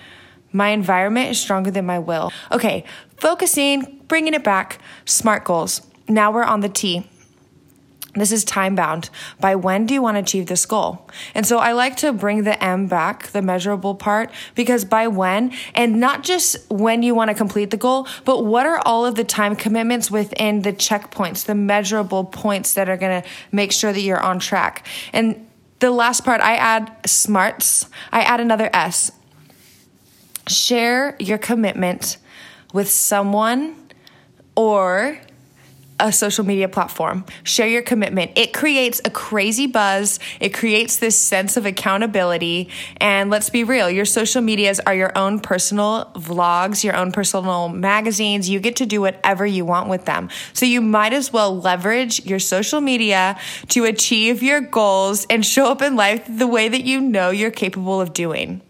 my 0.52 0.68
environment 0.68 1.30
is 1.30 1.40
stronger 1.40 1.70
than 1.70 1.86
my 1.86 1.98
will. 1.98 2.32
Okay, 2.52 2.84
focusing, 3.16 4.02
bringing 4.08 4.34
it 4.34 4.44
back, 4.44 4.78
SMART 5.04 5.44
goals. 5.44 5.82
Now 6.08 6.30
we're 6.32 6.44
on 6.44 6.60
the 6.60 6.68
T. 6.68 7.08
This 8.14 8.32
is 8.32 8.44
time 8.44 8.74
bound. 8.74 9.08
By 9.38 9.54
when 9.54 9.86
do 9.86 9.94
you 9.94 10.02
want 10.02 10.16
to 10.16 10.20
achieve 10.20 10.46
this 10.46 10.66
goal? 10.66 11.08
And 11.34 11.46
so 11.46 11.58
I 11.58 11.72
like 11.72 11.96
to 11.98 12.12
bring 12.12 12.42
the 12.42 12.62
M 12.62 12.88
back, 12.88 13.28
the 13.28 13.40
measurable 13.40 13.94
part, 13.94 14.32
because 14.54 14.84
by 14.84 15.06
when, 15.06 15.52
and 15.74 16.00
not 16.00 16.24
just 16.24 16.56
when 16.70 17.02
you 17.02 17.14
want 17.14 17.28
to 17.28 17.34
complete 17.34 17.70
the 17.70 17.76
goal, 17.76 18.08
but 18.24 18.44
what 18.44 18.66
are 18.66 18.80
all 18.84 19.06
of 19.06 19.14
the 19.14 19.22
time 19.22 19.54
commitments 19.54 20.10
within 20.10 20.62
the 20.62 20.72
checkpoints, 20.72 21.44
the 21.44 21.54
measurable 21.54 22.24
points 22.24 22.74
that 22.74 22.88
are 22.88 22.96
going 22.96 23.22
to 23.22 23.28
make 23.52 23.70
sure 23.70 23.92
that 23.92 24.00
you're 24.00 24.20
on 24.20 24.40
track. 24.40 24.86
And 25.12 25.46
the 25.78 25.90
last 25.90 26.24
part, 26.24 26.40
I 26.40 26.56
add 26.56 26.92
smarts, 27.06 27.88
I 28.12 28.22
add 28.22 28.40
another 28.40 28.70
S. 28.72 29.12
Share 30.48 31.16
your 31.20 31.38
commitment 31.38 32.18
with 32.72 32.90
someone 32.90 33.76
or 34.56 35.18
a 36.00 36.12
social 36.12 36.44
media 36.44 36.68
platform. 36.68 37.24
Share 37.44 37.68
your 37.68 37.82
commitment. 37.82 38.32
It 38.36 38.52
creates 38.52 39.00
a 39.04 39.10
crazy 39.10 39.66
buzz. 39.66 40.18
It 40.40 40.54
creates 40.54 40.96
this 40.96 41.18
sense 41.18 41.56
of 41.56 41.66
accountability. 41.66 42.68
And 42.96 43.30
let's 43.30 43.50
be 43.50 43.64
real, 43.64 43.90
your 43.90 44.04
social 44.04 44.42
medias 44.42 44.80
are 44.80 44.94
your 44.94 45.16
own 45.16 45.40
personal 45.40 46.10
vlogs, 46.14 46.82
your 46.82 46.96
own 46.96 47.12
personal 47.12 47.68
magazines. 47.68 48.48
You 48.48 48.60
get 48.60 48.76
to 48.76 48.86
do 48.86 49.00
whatever 49.00 49.46
you 49.46 49.64
want 49.64 49.88
with 49.88 50.06
them. 50.06 50.30
So 50.52 50.66
you 50.66 50.80
might 50.80 51.12
as 51.12 51.32
well 51.32 51.58
leverage 51.58 52.24
your 52.24 52.38
social 52.38 52.80
media 52.80 53.38
to 53.68 53.84
achieve 53.84 54.42
your 54.42 54.60
goals 54.60 55.26
and 55.28 55.44
show 55.44 55.70
up 55.70 55.82
in 55.82 55.96
life 55.96 56.24
the 56.28 56.46
way 56.46 56.68
that 56.68 56.84
you 56.84 57.00
know 57.00 57.30
you're 57.30 57.50
capable 57.50 58.00
of 58.00 58.12
doing 58.12 58.62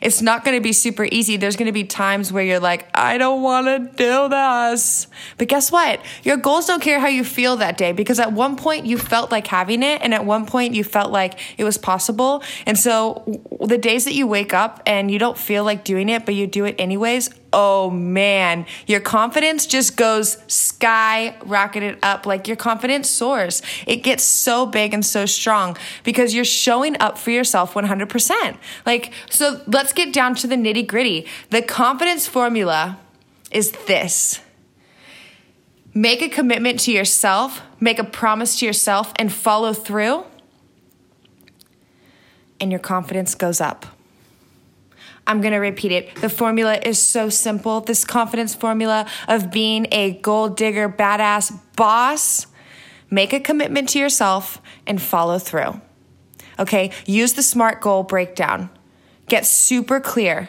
it's 0.00 0.22
not 0.22 0.44
going 0.44 0.56
to 0.56 0.60
be 0.60 0.72
super 0.72 1.04
easy. 1.04 1.36
There's 1.36 1.56
going 1.56 1.66
to 1.66 1.72
be 1.72 1.84
times 1.84 2.32
where 2.32 2.44
you're 2.44 2.60
like, 2.60 2.88
I 2.94 3.18
don't 3.18 3.42
want 3.42 3.66
to 3.66 3.78
do 3.78 4.28
this. 4.28 5.06
But 5.36 5.48
guess 5.48 5.72
what? 5.72 6.00
Your 6.22 6.36
goals 6.36 6.66
don't 6.66 6.82
care 6.82 7.00
how 7.00 7.08
you 7.08 7.24
feel 7.24 7.56
that 7.56 7.76
day 7.76 7.92
because 7.92 8.18
at 8.18 8.32
one 8.32 8.56
point 8.56 8.86
you 8.86 8.98
felt 8.98 9.30
like 9.30 9.46
having 9.46 9.82
it 9.82 10.02
and 10.02 10.14
at 10.14 10.24
one 10.24 10.46
point 10.46 10.74
you 10.74 10.84
felt 10.84 11.10
like 11.12 11.38
it 11.58 11.64
was 11.64 11.78
possible. 11.78 12.42
And 12.66 12.78
so 12.78 13.40
the 13.60 13.78
days 13.78 14.04
that 14.04 14.14
you 14.14 14.26
wake 14.26 14.54
up 14.54 14.82
and 14.86 15.10
you 15.10 15.18
don't 15.18 15.38
feel 15.38 15.64
like 15.64 15.84
doing 15.84 16.08
it, 16.08 16.24
but 16.24 16.34
you 16.34 16.46
do 16.46 16.64
it 16.64 16.76
anyways, 16.78 17.30
oh 17.52 17.90
man, 17.90 18.66
your 18.86 19.00
confidence 19.00 19.66
just 19.66 19.96
goes 19.96 20.36
skyrocketed 20.48 21.98
up. 22.02 22.26
Like 22.26 22.46
your 22.46 22.56
confidence 22.56 23.08
soars. 23.08 23.62
It 23.86 23.96
gets 23.96 24.24
so 24.24 24.66
big 24.66 24.94
and 24.94 25.04
so 25.04 25.26
strong 25.26 25.76
because 26.04 26.34
you're 26.34 26.44
showing 26.44 27.00
up 27.00 27.18
for 27.18 27.30
yourself 27.30 27.74
100%. 27.74 28.56
Like, 28.84 29.12
so 29.30 29.62
let's 29.66 29.92
get 29.92 30.12
down 30.12 30.34
to 30.36 30.46
the 30.46 30.56
nitty 30.56 30.86
gritty. 30.86 31.26
The 31.50 31.62
confidence 31.62 32.26
formula 32.26 32.98
is 33.50 33.72
this. 33.86 34.40
Make 35.94 36.22
a 36.22 36.28
commitment 36.28 36.80
to 36.80 36.92
yourself, 36.92 37.62
make 37.80 37.98
a 37.98 38.04
promise 38.04 38.58
to 38.60 38.66
yourself, 38.66 39.12
and 39.16 39.32
follow 39.32 39.72
through, 39.72 40.24
and 42.60 42.70
your 42.70 42.78
confidence 42.78 43.34
goes 43.34 43.60
up. 43.60 43.97
I'm 45.28 45.42
going 45.42 45.52
to 45.52 45.58
repeat 45.58 45.92
it. 45.92 46.16
The 46.16 46.30
formula 46.30 46.80
is 46.82 46.98
so 46.98 47.28
simple. 47.28 47.82
This 47.82 48.02
confidence 48.04 48.54
formula 48.54 49.06
of 49.28 49.50
being 49.50 49.86
a 49.92 50.12
gold 50.12 50.56
digger, 50.56 50.88
badass 50.88 51.56
boss. 51.76 52.46
Make 53.10 53.34
a 53.34 53.40
commitment 53.40 53.90
to 53.90 53.98
yourself 53.98 54.60
and 54.86 55.00
follow 55.00 55.38
through. 55.38 55.80
Okay, 56.58 56.90
use 57.06 57.34
the 57.34 57.42
SMART 57.42 57.80
goal 57.82 58.02
breakdown. 58.02 58.70
Get 59.28 59.46
super 59.46 60.00
clear. 60.00 60.48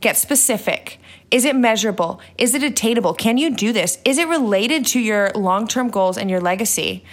Get 0.00 0.16
specific. 0.16 0.98
Is 1.30 1.44
it 1.44 1.54
measurable? 1.54 2.20
Is 2.36 2.54
it 2.54 2.64
attainable? 2.64 3.14
Can 3.14 3.38
you 3.38 3.54
do 3.54 3.72
this? 3.72 3.98
Is 4.04 4.18
it 4.18 4.26
related 4.26 4.84
to 4.86 5.00
your 5.00 5.30
long 5.36 5.68
term 5.68 5.88
goals 5.88 6.18
and 6.18 6.28
your 6.28 6.40
legacy? 6.40 7.04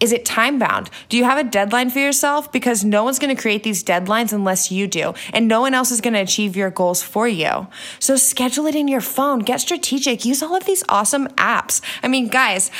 Is 0.00 0.12
it 0.12 0.24
time 0.24 0.58
bound? 0.58 0.90
Do 1.08 1.16
you 1.16 1.24
have 1.24 1.38
a 1.38 1.44
deadline 1.44 1.88
for 1.88 1.98
yourself? 1.98 2.50
Because 2.52 2.84
no 2.84 3.04
one's 3.04 3.18
going 3.18 3.34
to 3.34 3.40
create 3.40 3.62
these 3.62 3.82
deadlines 3.82 4.32
unless 4.32 4.70
you 4.70 4.86
do, 4.86 5.14
and 5.32 5.48
no 5.48 5.60
one 5.60 5.72
else 5.72 5.90
is 5.90 6.00
going 6.00 6.14
to 6.14 6.20
achieve 6.20 6.56
your 6.56 6.70
goals 6.70 7.02
for 7.02 7.28
you. 7.28 7.68
So 8.00 8.16
schedule 8.16 8.66
it 8.66 8.74
in 8.74 8.88
your 8.88 9.00
phone, 9.00 9.38
get 9.38 9.60
strategic, 9.60 10.24
use 10.24 10.42
all 10.42 10.56
of 10.56 10.64
these 10.64 10.82
awesome 10.88 11.28
apps. 11.28 11.80
I 12.02 12.08
mean, 12.08 12.28
guys, 12.28 12.70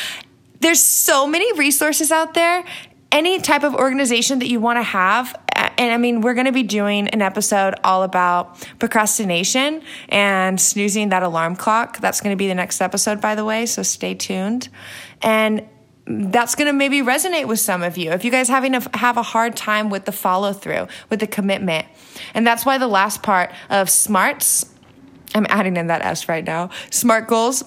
there's 0.60 0.80
so 0.80 1.26
many 1.26 1.50
resources 1.58 2.10
out 2.10 2.34
there. 2.34 2.64
Any 3.12 3.40
type 3.40 3.62
of 3.62 3.74
organization 3.74 4.40
that 4.40 4.48
you 4.48 4.58
want 4.58 4.78
to 4.78 4.82
have, 4.82 5.40
and 5.54 5.92
I 5.92 5.98
mean, 5.98 6.20
we're 6.20 6.34
going 6.34 6.46
to 6.46 6.52
be 6.52 6.64
doing 6.64 7.06
an 7.08 7.22
episode 7.22 7.74
all 7.84 8.02
about 8.02 8.66
procrastination 8.80 9.82
and 10.08 10.60
snoozing 10.60 11.10
that 11.10 11.22
alarm 11.22 11.54
clock. 11.54 11.98
That's 12.00 12.20
going 12.20 12.32
to 12.32 12.36
be 12.36 12.48
the 12.48 12.56
next 12.56 12.80
episode, 12.80 13.20
by 13.20 13.36
the 13.36 13.44
way, 13.44 13.66
so 13.66 13.84
stay 13.84 14.14
tuned. 14.14 14.68
And 15.22 15.64
that's 16.06 16.54
going 16.54 16.66
to 16.66 16.72
maybe 16.72 17.00
resonate 17.00 17.46
with 17.46 17.60
some 17.60 17.82
of 17.82 17.96
you. 17.96 18.10
If 18.10 18.24
you 18.24 18.30
guys 18.30 18.48
having 18.48 18.72
to 18.72 18.90
have 18.94 19.16
a 19.16 19.22
hard 19.22 19.56
time 19.56 19.88
with 19.88 20.04
the 20.04 20.12
follow 20.12 20.52
through, 20.52 20.86
with 21.08 21.20
the 21.20 21.26
commitment. 21.26 21.86
And 22.34 22.46
that's 22.46 22.66
why 22.66 22.78
the 22.78 22.88
last 22.88 23.22
part 23.22 23.52
of 23.70 23.88
smarts, 23.88 24.66
I'm 25.34 25.46
adding 25.48 25.76
in 25.76 25.86
that 25.86 26.02
S 26.02 26.28
right 26.28 26.44
now, 26.44 26.70
smart 26.90 27.26
goals. 27.26 27.64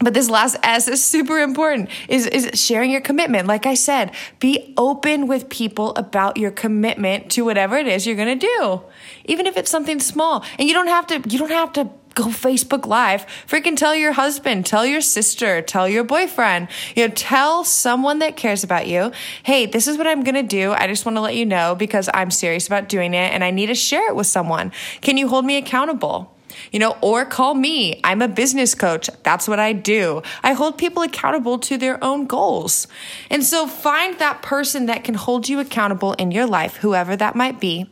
But 0.00 0.14
this 0.14 0.30
last 0.30 0.56
S 0.62 0.86
is 0.86 1.04
super 1.04 1.40
important 1.40 1.90
is, 2.08 2.26
is 2.26 2.60
sharing 2.60 2.90
your 2.90 3.00
commitment. 3.00 3.48
Like 3.48 3.66
I 3.66 3.74
said, 3.74 4.12
be 4.38 4.72
open 4.76 5.26
with 5.26 5.48
people 5.48 5.94
about 5.96 6.36
your 6.36 6.52
commitment 6.52 7.32
to 7.32 7.44
whatever 7.44 7.76
it 7.76 7.88
is 7.88 8.06
you're 8.06 8.16
going 8.16 8.38
to 8.38 8.46
do. 8.46 8.82
Even 9.24 9.46
if 9.46 9.56
it's 9.56 9.70
something 9.70 9.98
small. 9.98 10.44
And 10.56 10.68
you 10.68 10.74
don't 10.74 10.86
have 10.86 11.08
to, 11.08 11.28
you 11.28 11.38
don't 11.38 11.50
have 11.50 11.72
to 11.72 11.90
go 12.18 12.24
Facebook 12.24 12.86
Live. 12.86 13.26
Freaking 13.46 13.76
tell 13.76 13.94
your 13.94 14.12
husband, 14.12 14.66
tell 14.66 14.84
your 14.84 15.00
sister, 15.00 15.62
tell 15.62 15.88
your 15.88 16.02
boyfriend, 16.02 16.68
you 16.96 17.06
know, 17.06 17.14
tell 17.14 17.62
someone 17.62 18.18
that 18.18 18.36
cares 18.36 18.64
about 18.64 18.88
you, 18.88 19.12
hey, 19.44 19.66
this 19.66 19.86
is 19.86 19.96
what 19.96 20.06
I'm 20.06 20.24
going 20.24 20.34
to 20.34 20.42
do. 20.42 20.72
I 20.72 20.88
just 20.88 21.06
want 21.06 21.16
to 21.16 21.20
let 21.20 21.36
you 21.36 21.46
know 21.46 21.76
because 21.76 22.10
I'm 22.12 22.32
serious 22.32 22.66
about 22.66 22.88
doing 22.88 23.14
it 23.14 23.32
and 23.32 23.44
I 23.44 23.52
need 23.52 23.66
to 23.66 23.74
share 23.74 24.08
it 24.08 24.16
with 24.16 24.26
someone. 24.26 24.72
Can 25.00 25.16
you 25.16 25.28
hold 25.28 25.44
me 25.44 25.56
accountable? 25.56 26.34
You 26.72 26.80
know, 26.80 26.96
or 27.02 27.24
call 27.24 27.54
me. 27.54 28.00
I'm 28.02 28.20
a 28.20 28.26
business 28.26 28.74
coach. 28.74 29.08
That's 29.22 29.46
what 29.46 29.60
I 29.60 29.72
do. 29.72 30.22
I 30.42 30.54
hold 30.54 30.76
people 30.76 31.04
accountable 31.04 31.58
to 31.60 31.76
their 31.76 32.02
own 32.02 32.26
goals. 32.26 32.88
And 33.30 33.44
so 33.44 33.68
find 33.68 34.18
that 34.18 34.42
person 34.42 34.86
that 34.86 35.04
can 35.04 35.14
hold 35.14 35.48
you 35.48 35.60
accountable 35.60 36.14
in 36.14 36.32
your 36.32 36.46
life, 36.46 36.76
whoever 36.78 37.14
that 37.14 37.36
might 37.36 37.60
be, 37.60 37.88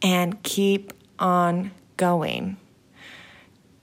and 0.00 0.40
keep 0.44 0.92
on 1.18 1.72
going, 2.00 2.56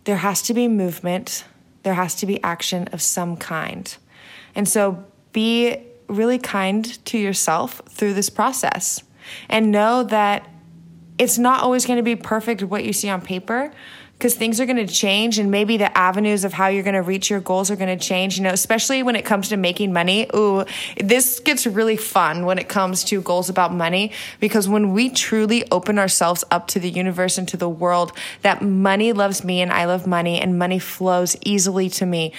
there 0.05 0.17
has 0.17 0.41
to 0.41 0.53
be 0.55 0.67
movement, 0.67 1.45
there 1.83 1.93
has 1.93 2.15
to 2.15 2.25
be 2.25 2.41
action 2.43 2.89
of 2.91 2.99
some 2.99 3.37
kind. 3.37 3.95
And 4.55 4.67
so 4.67 5.05
be 5.33 5.83
really 6.07 6.39
kind 6.39 6.83
to 7.05 7.19
yourself 7.19 7.79
through 7.89 8.15
this 8.15 8.31
process 8.31 9.03
and 9.49 9.71
know 9.71 10.03
that 10.03 10.49
it's 11.19 11.37
not 11.37 11.61
always 11.61 11.85
going 11.85 11.97
to 11.97 12.03
be 12.03 12.15
perfect 12.15 12.63
what 12.63 12.83
you 12.83 12.91
see 12.91 13.07
on 13.07 13.21
paper, 13.21 13.71
because 14.17 14.33
things 14.33 14.59
are 14.59 14.65
going 14.65 14.85
to 14.85 14.91
change 14.91 15.37
and 15.37 15.51
maybe 15.51 15.77
the 15.77 15.95
avenues 15.95 16.43
of 16.43 16.53
how 16.53 16.67
you're 16.67 16.83
going 16.83 16.95
to 16.95 17.01
reach 17.01 17.29
your 17.29 17.39
goals 17.39 17.69
are 17.69 17.75
going 17.75 17.95
to 17.95 18.03
change 18.03 18.37
you 18.37 18.43
know 18.43 18.49
especially 18.49 19.03
when 19.03 19.15
it 19.15 19.23
comes 19.25 19.49
to 19.49 19.57
making 19.57 19.93
money 19.93 20.27
ooh 20.35 20.65
this 20.97 21.39
gets 21.39 21.67
really 21.67 21.97
fun 21.97 22.45
when 22.45 22.57
it 22.57 22.67
comes 22.67 23.03
to 23.03 23.21
goals 23.21 23.49
about 23.49 23.73
money 23.73 24.11
because 24.39 24.67
when 24.67 24.93
we 24.93 25.09
truly 25.09 25.69
open 25.71 25.99
ourselves 25.99 26.43
up 26.51 26.67
to 26.67 26.79
the 26.79 26.89
universe 26.89 27.37
and 27.37 27.47
to 27.47 27.57
the 27.57 27.69
world 27.69 28.11
that 28.41 28.61
money 28.61 29.13
loves 29.13 29.43
me 29.43 29.61
and 29.61 29.71
I 29.71 29.85
love 29.85 30.07
money 30.07 30.39
and 30.39 30.57
money 30.57 30.79
flows 30.79 31.35
easily 31.43 31.89
to 31.91 32.05
me 32.05 32.33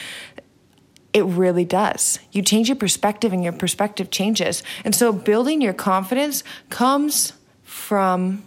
it 1.14 1.24
really 1.24 1.64
does. 1.64 2.18
You 2.32 2.42
change 2.42 2.68
your 2.68 2.76
perspective 2.76 3.32
and 3.32 3.42
your 3.42 3.54
perspective 3.54 4.10
changes. 4.10 4.62
And 4.84 4.94
so 4.94 5.10
building 5.10 5.62
your 5.62 5.72
confidence 5.72 6.44
comes 6.68 7.32
from 7.64 8.44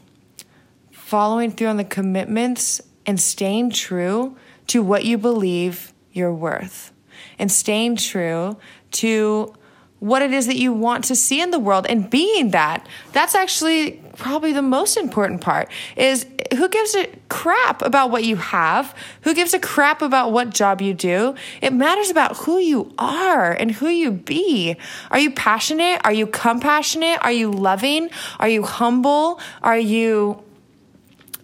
following 0.92 1.52
through 1.52 1.68
on 1.68 1.78
the 1.78 1.84
commitments 1.84 2.82
and 3.12 3.20
staying 3.20 3.70
true 3.70 4.38
to 4.68 4.82
what 4.82 5.03
you 5.03 5.18
believe 5.18 5.91
you're 6.13 6.34
worth 6.34 6.94
and 7.38 7.51
staying 7.51 7.98
true 7.98 8.56
to 8.89 9.53
what 10.00 10.22
it 10.22 10.32
is 10.32 10.48
that 10.48 10.56
you 10.56 10.72
want 10.72 11.03
to 11.03 11.13
see 11.13 11.41
in 11.41 11.51
the 11.51 11.60
world 11.60 11.86
and 11.89 12.10
being 12.10 12.51
that 12.51 12.88
that's 13.12 13.36
actually 13.36 14.01
probably 14.15 14.53
the 14.53 14.62
most 14.62 14.96
important 14.96 15.41
part 15.41 15.70
is 15.98 16.25
who 16.53 16.70
gives 16.70 16.96
a 16.96 17.10
crap 17.27 17.82
about 17.82 18.12
what 18.12 18.24
you 18.24 18.38
have? 18.38 18.96
Who 19.24 19.34
gives 19.34 19.53
a 19.53 19.60
crap 19.60 20.01
about 20.01 20.32
what 20.32 20.51
job 20.51 20.82
you 20.82 20.94
do? 20.94 21.36
It 21.62 21.74
matters 21.74 22.10
about 22.10 22.38
who 22.38 22.60
you 22.60 22.94
are 22.98 23.51
and 23.51 23.72
who 23.72 23.89
you 23.89 24.12
be. 24.12 24.77
Are 25.10 25.20
you 25.20 25.32
passionate? 25.32 26.00
Are 26.06 26.13
you 26.13 26.27
compassionate? 26.27 27.20
Are 27.24 27.32
you 27.32 27.51
loving? 27.51 28.10
Are 28.39 28.50
you 28.50 28.63
humble? 28.63 29.39
Are 29.62 29.80
you 29.80 30.44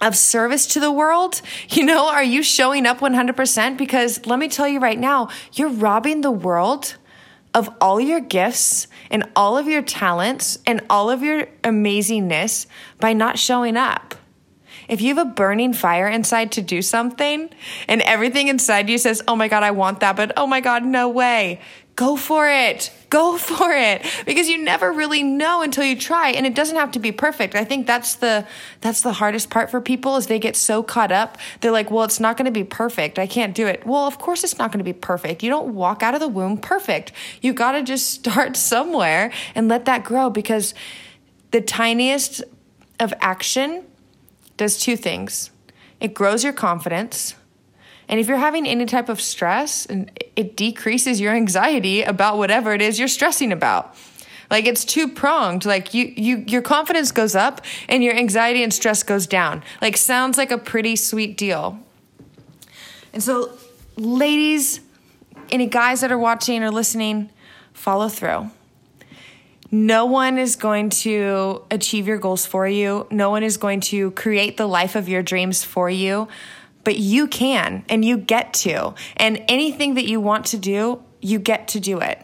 of 0.02 0.16
service 0.16 0.68
to 0.68 0.80
the 0.80 0.92
world? 0.92 1.42
You 1.70 1.86
know, 1.86 2.08
are 2.10 2.24
you 2.24 2.42
showing 2.42 2.86
up 2.86 3.00
100%? 3.00 3.78
Because 3.78 4.26
let 4.26 4.40
me 4.40 4.48
tell 4.48 4.68
you 4.68 4.80
right 4.80 4.98
now, 4.98 5.30
you're 5.54 5.70
robbing 5.70 6.22
the 6.22 6.32
world 6.32 6.96
of 7.54 7.70
all 7.80 8.00
your 8.00 8.20
gifts 8.20 8.88
and 9.12 9.24
all 9.36 9.58
of 9.58 9.68
your 9.68 9.82
talents 9.82 10.60
and 10.66 10.82
all 10.90 11.10
of 11.10 11.22
your 11.22 11.48
amazingness 11.64 12.66
by 13.00 13.14
not 13.14 13.38
showing 13.38 13.78
up. 13.78 14.16
If 14.88 15.02
you 15.02 15.14
have 15.16 15.28
a 15.28 15.30
burning 15.30 15.74
fire 15.74 16.08
inside 16.08 16.52
to 16.54 16.62
do 16.62 16.82
something 16.82 17.50
and 17.88 18.02
everything 18.04 18.48
inside 18.48 18.90
you 18.90 18.98
says, 18.98 19.22
oh 19.28 19.36
my 19.36 19.48
God, 19.48 19.64
I 19.64 19.72
want 19.72 20.00
that, 20.00 20.16
but 20.16 20.32
oh 20.38 20.48
my 20.48 20.62
God, 20.62 20.86
no 20.86 21.10
way, 21.10 21.60
go 21.98 22.16
for 22.16 22.48
it. 22.48 22.92
Go 23.10 23.38
for 23.50 23.72
it 23.72 24.06
because 24.26 24.48
you 24.48 24.58
never 24.58 24.94
really 24.94 25.24
know 25.24 25.62
until 25.62 25.84
you 25.84 25.98
try 25.98 26.30
and 26.30 26.46
it 26.46 26.56
doesn't 26.56 26.78
have 26.78 26.92
to 26.92 27.00
be 27.00 27.12
perfect. 27.12 27.56
I 27.56 27.66
think 27.66 27.86
that's 27.86 28.16
the 28.16 28.48
that's 28.80 29.02
the 29.02 29.14
hardest 29.14 29.50
part 29.50 29.70
for 29.70 29.82
people 29.82 30.16
is 30.16 30.28
they 30.28 30.40
get 30.40 30.56
so 30.56 30.82
caught 30.82 31.12
up. 31.12 31.38
They're 31.60 31.72
like, 31.72 31.92
"Well, 31.92 32.06
it's 32.06 32.22
not 32.22 32.38
going 32.38 32.46
to 32.46 32.52
be 32.52 32.64
perfect. 32.64 33.20
I 33.20 33.28
can't 33.28 33.54
do 33.54 33.68
it." 33.68 33.86
Well, 33.86 34.08
of 34.08 34.18
course 34.18 34.46
it's 34.46 34.58
not 34.58 34.72
going 34.72 34.80
to 34.80 34.86
be 34.86 34.94
perfect. 34.94 35.44
You 35.44 35.50
don't 35.50 35.76
walk 35.76 36.02
out 36.02 36.14
of 36.14 36.22
the 36.22 36.30
womb 36.30 36.58
perfect. 36.58 37.12
You 37.42 37.52
got 37.54 37.74
to 37.74 37.84
just 37.84 38.10
start 38.14 38.56
somewhere 38.56 39.32
and 39.54 39.68
let 39.68 39.86
that 39.86 40.06
grow 40.06 40.30
because 40.30 40.74
the 41.52 41.62
tiniest 41.62 42.44
of 43.00 43.14
action 43.20 43.84
does 44.56 44.80
two 44.80 44.96
things. 44.96 45.52
It 46.00 46.14
grows 46.14 46.44
your 46.44 46.54
confidence 46.54 47.36
And 48.10 48.20
if 48.20 48.28
you're 48.28 48.38
having 48.38 48.66
any 48.66 48.86
type 48.86 49.10
of 49.10 49.20
stress, 49.20 49.86
it 50.36 50.56
decreases 50.56 51.20
your 51.20 51.34
anxiety 51.34 52.04
about 52.04 52.38
whatever 52.38 52.74
it 52.74 52.82
is 52.82 53.00
you're 53.00 53.08
stressing 53.08 53.52
about. 53.52 53.96
Like 54.50 54.66
it's 54.66 54.86
two 54.86 55.10
pronged. 55.10 55.66
Like 55.66 55.94
you, 55.94 56.14
you, 56.16 56.38
your 56.48 56.62
confidence 56.62 57.12
goes 57.12 57.36
up 57.36 57.62
and 57.90 58.04
your 58.04 58.16
anxiety 58.16 58.64
and 58.64 58.74
stress 58.74 59.04
goes 59.04 59.28
down. 59.28 59.64
Like 59.82 59.98
sounds 59.98 60.38
like 60.38 60.52
a 60.52 60.58
pretty 60.58 60.96
sweet 60.96 61.38
deal. 61.38 61.80
And 63.14 63.22
so, 63.22 63.52
ladies, 63.98 64.80
any 65.52 65.68
guys 65.68 66.02
that 66.02 66.12
are 66.12 66.18
watching 66.18 66.64
or 66.64 66.72
listening, 66.72 67.30
follow 67.74 68.10
through. 68.10 68.52
No 69.70 70.06
one 70.06 70.38
is 70.38 70.56
going 70.56 70.90
to 70.92 71.64
achieve 71.70 72.08
your 72.08 72.18
goals 72.18 72.46
for 72.46 72.68
you. 72.68 73.06
No 73.12 73.30
one 73.30 73.44
is 73.44 73.58
going 73.58 73.82
to 73.82 74.12
create 74.12 74.56
the 74.56 74.66
life 74.66 74.96
of 74.96 75.10
your 75.10 75.22
dreams 75.22 75.64
for 75.64 75.90
you, 75.90 76.30
but 76.88 76.98
you 76.98 77.28
can 77.28 77.84
and 77.90 78.06
you 78.06 78.16
get 78.16 78.54
to. 78.54 78.94
And 79.18 79.44
anything 79.50 79.96
that 79.96 80.06
you 80.08 80.22
want 80.22 80.46
to 80.46 80.58
do, 80.58 81.04
you 81.20 81.38
get 81.38 81.68
to 81.68 81.82
do 81.82 82.00
it. 82.00 82.18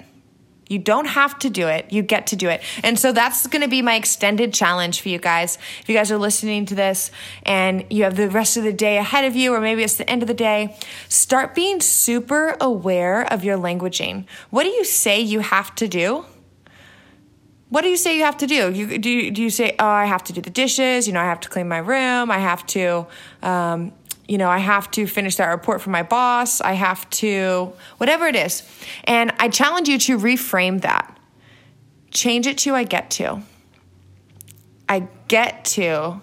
You 0.69 0.79
don't 0.79 1.03
have 1.03 1.37
to 1.39 1.49
do 1.49 1.67
it. 1.67 1.91
You 1.91 2.01
get 2.01 2.27
to 2.27 2.37
do 2.37 2.47
it. 2.47 2.61
And 2.81 2.97
so 2.97 3.11
that's 3.11 3.45
to 3.45 3.67
be 3.67 3.81
my 3.81 3.95
extended 3.95 4.53
challenge 4.53 5.01
for 5.01 5.09
you 5.09 5.19
guys. 5.19 5.57
If 5.81 5.89
you 5.89 5.95
guys 5.95 6.13
are 6.13 6.17
listening 6.17 6.65
to 6.67 6.75
this 6.75 7.11
and 7.45 7.83
you 7.89 8.05
have 8.05 8.15
the 8.15 8.29
rest 8.29 8.55
of 8.55 8.63
the 8.63 8.71
day 8.71 8.95
ahead 8.95 9.25
of 9.25 9.35
you, 9.35 9.53
or 9.53 9.59
maybe 9.59 9.83
it's 9.83 9.97
the 9.97 10.09
end 10.09 10.21
of 10.21 10.29
the 10.29 10.33
day, 10.33 10.77
start 11.09 11.53
being 11.53 11.81
super 11.81 12.55
aware 12.61 13.23
of 13.33 13.43
your 13.43 13.57
languaging. 13.57 14.27
What 14.49 14.63
do 14.63 14.69
you 14.69 14.85
say 14.85 15.19
you 15.19 15.41
have 15.41 15.75
to 15.75 15.89
do? 15.89 16.23
what 17.73 17.81
do 17.81 17.89
you 17.89 17.97
say 17.97 18.15
you 18.15 18.23
have 18.23 18.37
to 18.37 18.45
do? 18.45 18.71
You, 18.71 18.99
do, 18.99 19.09
you, 19.09 19.31
do 19.31 19.41
you 19.41 19.49
say, 19.49 19.75
oh, 19.79 19.87
I 19.87 20.05
have 20.05 20.23
to 20.25 20.33
do 20.33 20.41
the 20.41 20.51
dishes, 20.51 21.07
you 21.07 21.13
know, 21.13 21.19
I 21.19 21.23
have 21.23 21.39
to 21.39 21.49
clean 21.49 21.67
my 21.67 21.79
room, 21.79 22.29
I 22.29 22.37
have 22.37 22.63
to, 22.67 23.07
um, 23.41 23.91
you 24.27 24.37
know, 24.37 24.49
I 24.49 24.59
have 24.59 24.89
to 24.91 25.05
finish 25.05 25.35
that 25.35 25.47
report 25.47 25.81
for 25.81 25.89
my 25.89 26.03
boss, 26.03 26.61
I 26.61 26.73
have 26.73 27.09
to, 27.11 27.73
whatever 27.97 28.25
it 28.27 28.35
is. 28.35 28.63
And 29.03 29.33
I 29.39 29.49
challenge 29.49 29.89
you 29.89 29.97
to 29.99 30.17
reframe 30.17 30.81
that. 30.81 31.17
Change 32.11 32.47
it 32.47 32.57
to 32.59 32.75
I 32.75 32.83
get 32.83 33.09
to. 33.11 33.41
I 34.87 35.07
get 35.27 35.65
to 35.65 36.21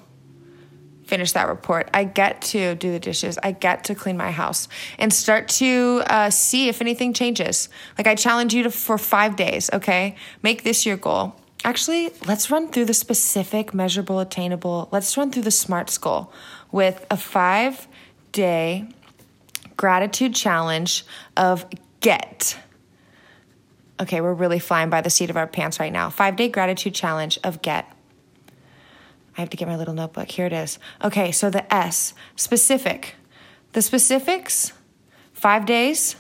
finish 1.04 1.33
that 1.33 1.49
report. 1.49 1.90
I 1.92 2.04
get 2.04 2.40
to 2.42 2.76
do 2.76 2.92
the 2.92 3.00
dishes. 3.00 3.37
I 3.42 3.50
get 3.50 3.85
to 3.85 3.97
clean 3.97 4.16
my 4.16 4.30
house 4.30 4.69
and 4.97 5.12
start 5.12 5.49
to 5.49 6.02
uh, 6.07 6.30
see 6.30 6.69
if 6.69 6.80
anything 6.80 7.12
changes. 7.12 7.69
Like 7.99 8.07
I 8.07 8.14
challenge 8.14 8.54
you 8.54 8.62
to 8.62 8.71
for 8.71 8.97
five 8.97 9.35
days. 9.35 9.69
Okay, 9.73 10.14
make 10.42 10.62
this 10.62 10.87
your 10.87 10.97
goal. 10.97 11.35
Actually, 11.64 12.11
let's 12.26 12.50
run 12.50 12.69
through 12.69 12.87
the 12.87 12.95
specific, 12.95 13.75
measurable, 13.75 14.19
attainable. 14.19 14.88
Let's 14.90 15.17
run 15.17 15.31
through 15.31 15.43
the 15.43 15.50
SMART 15.50 15.97
goal 16.00 16.33
with 16.73 17.05
a 17.11 17.17
five 17.17 17.87
day 18.33 18.88
gratitude 19.76 20.35
challenge 20.35 21.05
of 21.37 21.67
get. 22.00 22.59
Okay, 24.00 24.23
we're 24.23 24.33
really 24.33 24.59
flying 24.59 24.88
by 24.88 25.02
the 25.02 25.11
seat 25.11 25.29
of 25.29 25.37
our 25.37 25.47
pants 25.47 25.79
right 25.79 25.93
now. 25.93 26.09
Five 26.09 26.37
day 26.37 26.49
gratitude 26.49 26.95
challenge 26.95 27.38
of 27.45 27.61
get. 27.61 27.90
I 29.37 29.40
have 29.40 29.50
to 29.50 29.57
get 29.57 29.69
my 29.69 29.76
little 29.76 29.95
notebook. 29.95 30.31
Here 30.31 30.47
it 30.47 30.52
is. 30.52 30.79
Okay, 31.05 31.31
so 31.31 31.50
the 31.50 31.73
S, 31.73 32.14
specific. 32.37 33.17
The 33.73 33.83
specifics, 33.83 34.73
five 35.33 35.67
days 35.67 36.17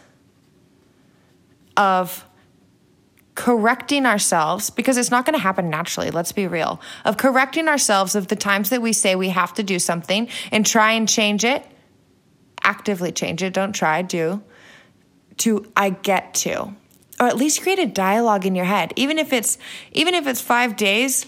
of 1.76 2.24
correcting 3.40 4.04
ourselves 4.04 4.68
because 4.68 4.98
it's 4.98 5.10
not 5.10 5.24
going 5.24 5.32
to 5.32 5.42
happen 5.42 5.70
naturally 5.70 6.10
let's 6.10 6.32
be 6.32 6.46
real 6.46 6.78
of 7.06 7.16
correcting 7.16 7.68
ourselves 7.68 8.14
of 8.14 8.28
the 8.28 8.36
times 8.36 8.68
that 8.68 8.82
we 8.82 8.92
say 8.92 9.14
we 9.14 9.30
have 9.30 9.54
to 9.54 9.62
do 9.62 9.78
something 9.78 10.28
and 10.52 10.66
try 10.66 10.92
and 10.92 11.08
change 11.08 11.42
it 11.42 11.64
actively 12.62 13.10
change 13.10 13.42
it 13.42 13.54
don't 13.54 13.72
try 13.72 14.02
do 14.02 14.42
to 15.40 15.66
i 15.76 15.90
get 15.90 16.34
to. 16.34 16.74
Or 17.18 17.26
at 17.26 17.36
least 17.36 17.62
create 17.62 17.78
a 17.78 17.86
dialogue 17.86 18.46
in 18.46 18.54
your 18.54 18.64
head. 18.64 18.94
Even 18.96 19.18
if 19.18 19.32
it's 19.32 19.58
even 19.92 20.14
if 20.14 20.26
it's 20.26 20.40
5 20.40 20.76
days 20.76 21.26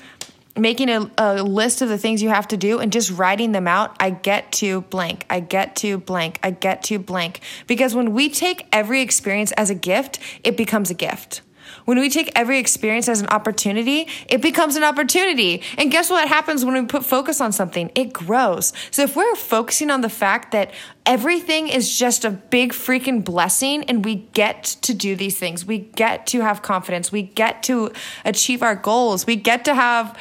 making 0.56 0.90
a, 0.90 1.10
a 1.16 1.42
list 1.42 1.80
of 1.80 1.88
the 1.88 1.96
things 1.96 2.22
you 2.22 2.28
have 2.28 2.46
to 2.48 2.58
do 2.58 2.78
and 2.78 2.92
just 2.92 3.10
writing 3.10 3.52
them 3.52 3.66
out 3.66 3.96
i 4.00 4.10
get 4.10 4.52
to 4.52 4.82
blank 4.82 5.24
i 5.30 5.40
get 5.40 5.74
to 5.76 5.96
blank 5.96 6.38
i 6.42 6.50
get 6.50 6.82
to 6.84 6.98
blank. 6.98 7.40
Because 7.66 7.94
when 7.94 8.12
we 8.12 8.28
take 8.28 8.66
every 8.70 9.00
experience 9.00 9.52
as 9.52 9.70
a 9.70 9.74
gift 9.74 10.18
it 10.44 10.56
becomes 10.56 10.90
a 10.90 10.94
gift 10.94 11.40
when 11.84 11.98
we 11.98 12.08
take 12.08 12.30
every 12.36 12.58
experience 12.58 13.08
as 13.08 13.20
an 13.20 13.28
opportunity, 13.28 14.08
it 14.28 14.40
becomes 14.40 14.76
an 14.76 14.84
opportunity. 14.84 15.62
And 15.78 15.90
guess 15.90 16.10
what 16.10 16.28
happens 16.28 16.64
when 16.64 16.74
we 16.74 16.84
put 16.86 17.04
focus 17.04 17.40
on 17.40 17.52
something? 17.52 17.90
It 17.94 18.12
grows. 18.12 18.72
So 18.90 19.02
if 19.02 19.16
we're 19.16 19.34
focusing 19.34 19.90
on 19.90 20.00
the 20.00 20.08
fact 20.08 20.52
that 20.52 20.72
everything 21.04 21.68
is 21.68 21.96
just 21.96 22.24
a 22.24 22.30
big 22.30 22.72
freaking 22.72 23.24
blessing 23.24 23.84
and 23.84 24.04
we 24.04 24.16
get 24.32 24.64
to 24.82 24.94
do 24.94 25.16
these 25.16 25.38
things, 25.38 25.64
we 25.64 25.78
get 25.78 26.26
to 26.28 26.40
have 26.40 26.62
confidence, 26.62 27.10
we 27.10 27.22
get 27.22 27.62
to 27.64 27.92
achieve 28.24 28.62
our 28.62 28.76
goals, 28.76 29.26
we 29.26 29.36
get 29.36 29.64
to 29.64 29.74
have 29.74 30.18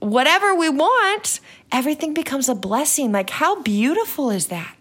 whatever 0.00 0.54
we 0.54 0.68
want, 0.68 1.40
everything 1.72 2.14
becomes 2.14 2.48
a 2.48 2.54
blessing. 2.54 3.12
Like, 3.12 3.30
how 3.30 3.62
beautiful 3.62 4.30
is 4.30 4.48
that? 4.48 4.76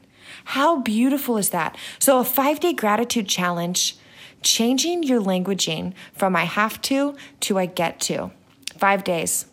How 0.46 0.82
beautiful 0.82 1.38
is 1.38 1.52
that? 1.52 1.78
So, 2.00 2.20
a 2.20 2.24
five 2.24 2.60
day 2.60 2.74
gratitude 2.74 3.28
challenge 3.28 3.96
changing 4.44 5.04
your 5.04 5.22
languaging 5.22 5.94
from 6.14 6.36
I 6.36 6.44
have 6.44 6.82
to 6.84 7.16
to 7.42 7.58
I 7.58 7.66
get 7.66 8.00
to. 8.02 8.32
Five 8.78 9.04
days. 9.04 9.46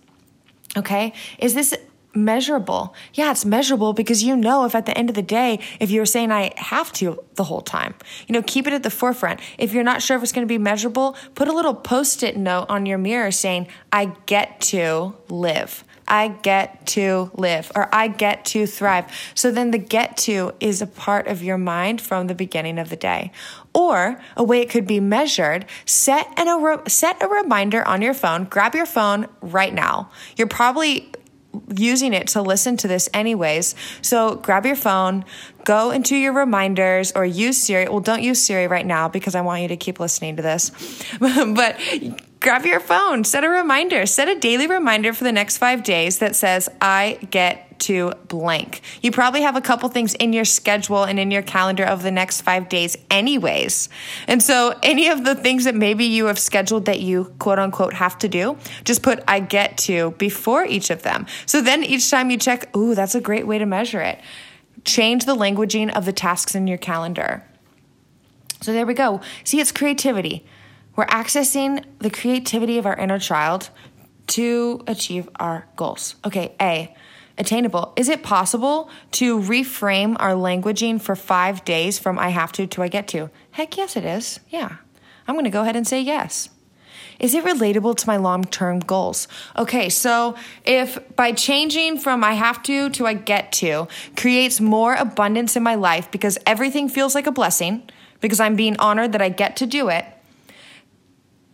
Okay? 0.77 1.13
Is 1.39 1.55
this 1.55 1.75
measurable? 2.15 2.95
Yeah, 3.15 3.31
it's 3.31 3.45
measurable 3.45 3.93
because 3.93 4.23
you 4.23 4.37
know 4.37 4.65
if 4.65 4.75
at 4.75 4.87
the 4.87 4.97
end 4.97 5.09
of 5.09 5.15
the 5.15 5.23
day, 5.23 5.61
if 5.79 5.91
you're 5.91 6.07
saying 6.07 6.33
I 6.33 6.53
have 6.57 6.93
to 6.95 7.23
the 7.35 7.45
whole 7.45 7.61
time, 7.61 7.95
you 8.27 8.33
know, 8.33 8.43
keep 8.43 8.67
it 8.67 8.73
at 8.73 8.83
the 8.83 8.91
forefront. 8.91 9.41
If 9.59 9.73
you're 9.73 9.85
not 9.85 10.03
sure 10.03 10.17
if 10.17 10.23
it's 10.23 10.33
going 10.33 10.47
to 10.47 10.53
be 10.53 10.59
measurable, 10.59 11.17
put 11.35 11.49
a 11.49 11.53
little 11.53 11.75
post 11.75 12.23
it 12.23 12.37
note 12.37 12.67
on 12.69 12.87
your 12.87 12.99
mirror 12.99 13.31
saying, 13.31 13.69
I 13.93 14.13
get 14.27 14.61
to 14.63 15.17
live. 15.29 15.85
I 16.11 16.29
get 16.29 16.87
to 16.89 17.31
live 17.35 17.71
or 17.77 17.89
I 17.95 18.09
get 18.09 18.45
to 18.47 18.67
thrive. 18.67 19.07
So 19.37 19.53
then 19.53 19.71
the 19.71 19.79
get 19.79 20.17
to 20.19 20.53
is 20.59 20.83
a 20.83 20.87
part 20.87 21.29
of 21.29 21.41
your 21.41 21.57
mind 21.57 22.01
from 22.01 22.27
the 22.27 22.35
beginning 22.35 22.81
of 22.81 22.91
the 22.91 22.97
day. 22.97 23.31
Or 23.73 24.21
a 24.37 24.43
way 24.43 24.61
it 24.61 24.69
could 24.69 24.87
be 24.87 24.99
measured, 24.99 25.65
set 25.87 26.27
an, 26.37 26.49
a 26.49 26.91
set 26.91 27.23
a 27.23 27.29
reminder 27.29 27.87
on 27.87 28.03
your 28.03 28.15
phone. 28.15 28.45
Grab 28.45 28.75
your 28.75 28.87
phone 28.87 29.29
right 29.41 29.73
now. 29.73 30.11
You're 30.37 30.49
probably 30.49 31.13
using 31.75 32.13
it 32.13 32.29
to 32.29 32.43
listen 32.43 32.77
to 32.79 32.89
this 32.89 33.09
anyways. 33.15 33.75
So 34.03 34.37
grab 34.37 34.67
your 34.67 34.77
phone, 34.77 35.25
go 35.65 35.91
into 35.91 36.17
your 36.17 36.33
reminders 36.33 37.13
or 37.13 37.25
use 37.25 37.61
Siri. 37.61 37.89
Well, 37.89 38.01
don't 38.01 38.23
use 38.23 38.43
Siri 38.43 38.67
right 38.67 38.87
now 38.87 39.09
because 39.09 39.35
I 39.35 39.41
want 39.41 39.63
you 39.63 39.69
to 39.69 39.77
keep 39.77 40.01
listening 40.01 40.37
to 40.37 40.43
this. 40.43 40.71
but 41.19 41.81
grab 42.41 42.65
your 42.65 42.81
phone, 42.81 43.23
set 43.23 43.45
a 43.45 43.49
reminder, 43.49 44.07
set 44.07 44.29
a 44.29 44.39
daily 44.39 44.67
reminder 44.67 45.13
for 45.13 45.25
the 45.25 45.33
next 45.33 45.59
five 45.59 45.83
days 45.83 46.19
that 46.19 46.35
says, 46.35 46.69
I 46.81 47.19
get 47.31 47.79
to 47.81 48.13
blank. 48.29 48.83
You 49.03 49.11
probably 49.11 49.43
have 49.43 49.57
a 49.57 49.61
couple 49.61 49.89
things 49.89 50.15
in 50.15 50.33
your 50.33 50.45
schedule 50.45 51.05
and 51.05 51.19
in 51.19 51.31
your 51.31 51.43
calendar 51.43 51.85
of 51.85 52.03
the 52.03 52.11
next 52.11 52.43
five 52.43 52.69
days, 52.69 52.97
anyways. 53.11 53.89
And 54.27 54.43
so, 54.43 54.79
any 54.83 55.09
of 55.09 55.25
the 55.25 55.35
things 55.35 55.65
that 55.65 55.75
maybe 55.75 56.05
you 56.05 56.27
have 56.27 56.39
scheduled 56.39 56.87
that 56.87 57.01
you 57.01 57.33
quote 57.39 57.59
unquote 57.59 57.95
have 57.95 58.19
to 58.19 58.29
do, 58.29 58.57
just 58.85 59.03
put 59.03 59.23
I 59.27 59.41
get 59.41 59.79
to 59.79 60.13
before 60.13 60.65
each 60.65 60.91
of 60.91 61.03
them. 61.03 61.27
So 61.47 61.61
then 61.61 61.83
each 61.83 62.11
time 62.11 62.31
you 62.31 62.37
check, 62.37 62.75
ooh, 62.77 62.95
that's 62.95 63.15
a 63.15 63.21
great 63.21 63.47
way 63.47 63.59
to 63.59 63.67
measure 63.67 64.01
it. 64.01 64.21
Change 64.85 65.25
the 65.25 65.35
languaging 65.35 65.95
of 65.95 66.05
the 66.05 66.13
tasks 66.13 66.55
in 66.55 66.67
your 66.67 66.79
calendar. 66.79 67.45
So 68.61 68.73
there 68.73 68.85
we 68.85 68.95
go. 68.95 69.21
See, 69.45 69.59
it's 69.59 69.73
creativity. 69.73 70.45
We're 71.01 71.07
accessing 71.07 71.83
the 72.01 72.11
creativity 72.11 72.77
of 72.77 72.85
our 72.85 72.95
inner 72.95 73.19
child 73.19 73.71
to 74.27 74.83
achieve 74.87 75.31
our 75.37 75.67
goals. 75.75 76.17
Okay, 76.27 76.55
A, 76.61 76.95
attainable. 77.39 77.95
Is 77.97 78.11
it 78.11 78.23
possible 78.23 78.91
to 79.13 79.39
reframe 79.39 80.15
our 80.21 80.33
languaging 80.33 81.01
for 81.01 81.17
five 81.17 81.65
days 81.65 81.99
from 81.99 82.19
I 82.19 82.29
have 82.29 82.53
to 82.53 82.67
to 82.67 82.83
I 82.83 82.89
get 82.89 83.09
to? 83.09 83.31
Heck 83.53 83.79
yes, 83.79 83.97
it 83.97 84.05
is. 84.05 84.41
Yeah. 84.51 84.77
I'm 85.27 85.37
going 85.37 85.47
to 85.47 85.51
go 85.51 85.63
ahead 85.63 85.75
and 85.75 85.89
say 85.89 86.03
yes. 86.03 86.51
Is 87.19 87.33
it 87.33 87.45
relatable 87.45 87.97
to 87.97 88.07
my 88.07 88.19
long 88.19 88.45
term 88.45 88.81
goals? 88.81 89.27
Okay, 89.57 89.89
so 89.89 90.37
if 90.67 90.99
by 91.17 91.33
changing 91.33 91.97
from 91.97 92.23
I 92.23 92.35
have 92.35 92.63
to 92.65 92.91
to 92.91 93.07
I 93.07 93.15
get 93.15 93.53
to 93.53 93.89
creates 94.19 94.61
more 94.61 94.97
abundance 94.97 95.57
in 95.57 95.63
my 95.63 95.77
life 95.77 96.11
because 96.11 96.37
everything 96.45 96.91
feels 96.91 97.15
like 97.15 97.27
a 97.27 97.33
blessing, 97.33 97.89
because 98.21 98.39
I'm 98.39 98.55
being 98.55 98.77
honored 98.77 99.13
that 99.13 99.23
I 99.23 99.31
get 99.31 99.57
to 99.57 99.67
do 99.67 99.89
it, 99.89 100.05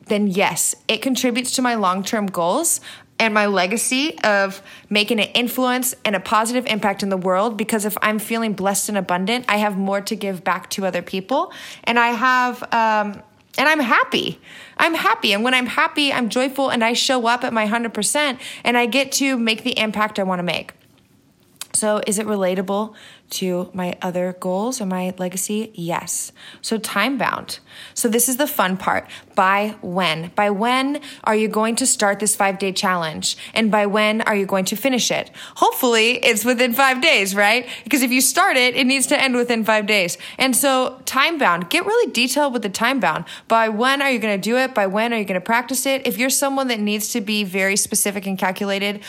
then 0.07 0.27
yes, 0.27 0.75
it 0.89 1.03
contributes 1.03 1.53
to 1.53 1.63
my 1.63 1.75
long 1.75 2.03
term 2.03 2.27
goals 2.27 2.81
and 3.19 3.33
my 3.33 3.47
legacy 3.47 4.19
of 4.21 4.63
making 4.91 5.21
an 5.21 5.29
influence 5.35 5.95
and 6.05 6.15
a 6.15 6.21
positive 6.21 6.67
impact 6.67 7.03
in 7.03 7.09
the 7.09 7.17
world 7.17 7.57
because 7.57 7.85
if 7.85 7.97
I'm 8.03 8.19
feeling 8.19 8.53
blessed 8.53 8.91
and 8.91 8.99
abundant, 8.99 9.47
I 9.49 9.57
have 9.57 9.77
more 9.77 10.01
to 10.03 10.15
give 10.15 10.45
back 10.45 10.71
to 10.71 10.87
other 10.87 11.03
people. 11.03 11.53
And 11.85 11.99
I 11.99 12.09
have, 12.09 12.63
um, 12.75 13.23
and 13.59 13.69
I'm 13.69 13.81
happy. 13.81 14.39
I'm 14.77 14.95
happy. 14.95 15.33
And 15.33 15.43
when 15.43 15.55
I'm 15.55 15.67
happy, 15.67 16.13
I'm 16.13 16.29
joyful 16.29 16.69
and 16.69 16.85
I 16.85 16.93
show 16.93 17.27
up 17.27 17.43
at 17.43 17.53
my 17.53 17.67
100% 17.67 18.39
and 18.65 18.77
I 18.77 18.87
get 18.87 19.13
to 19.13 19.39
make 19.39 19.63
the 19.65 19.79
impact 19.79 20.19
I 20.19 20.23
want 20.23 20.41
to 20.41 20.45
make. 20.45 20.73
So, 21.77 22.01
is 22.07 22.19
it 22.19 22.27
relatable 22.27 22.95
to 23.29 23.71
my 23.75 23.99
other 24.01 24.35
goals 24.41 24.81
or 24.81 24.87
my 24.87 25.13
legacy? 25.19 25.73
Yes. 25.75 26.33
So, 26.63 26.79
time 26.79 27.19
bound. 27.19 27.59
So, 27.93 28.09
this 28.09 28.31
is 28.31 28.39
the 28.39 28.47
fun 28.47 28.79
part. 28.79 29.07
By 29.35 29.77
when? 29.83 30.31
By 30.35 30.49
when 30.49 31.03
are 31.25 31.37
you 31.37 31.49
going 31.49 31.77
to 31.77 31.87
start 31.87 32.19
this 32.19 32.35
five 32.35 32.59
day 32.59 32.73
challenge? 32.73 33.37
And 33.53 33.71
by 33.71 33.85
when 33.85 34.23
are 34.23 34.35
you 34.35 34.47
going 34.47 34.65
to 34.67 34.77
finish 34.77 35.11
it? 35.11 35.31
Hopefully, 35.57 36.13
it's 36.25 36.47
within 36.47 36.73
five 36.73 37.03
days, 37.03 37.35
right? 37.35 37.69
Because 37.85 38.01
if 38.01 38.11
you 38.11 38.23
start 38.23 38.57
it, 38.57 38.75
it 38.75 38.87
needs 38.87 39.07
to 39.09 39.23
end 39.23 39.37
within 39.37 39.63
five 39.63 39.87
days. 39.87 40.17
And 40.39 40.57
so, 40.57 41.03
time 41.05 41.37
bound, 41.37 41.69
get 41.69 41.85
really 41.85 42.11
detailed 42.11 42.55
with 42.55 42.63
the 42.63 42.71
time 42.71 43.01
bound. 43.01 43.27
By 43.49 43.69
when 43.69 44.01
are 44.01 44.11
you 44.11 44.19
going 44.19 44.41
to 44.41 44.43
do 44.43 44.57
it? 44.57 44.75
By 44.75 44.87
when 44.87 45.13
are 45.13 45.19
you 45.19 45.27
going 45.27 45.39
to 45.39 45.45
practice 45.45 45.85
it? 45.85 46.07
If 46.07 46.17
you're 46.17 46.31
someone 46.31 46.69
that 46.69 46.81
needs 46.81 47.11
to 47.11 47.21
be 47.21 47.45
very 47.45 47.77
specific 47.77 48.27
and 48.27 48.39
calculated, 48.39 49.03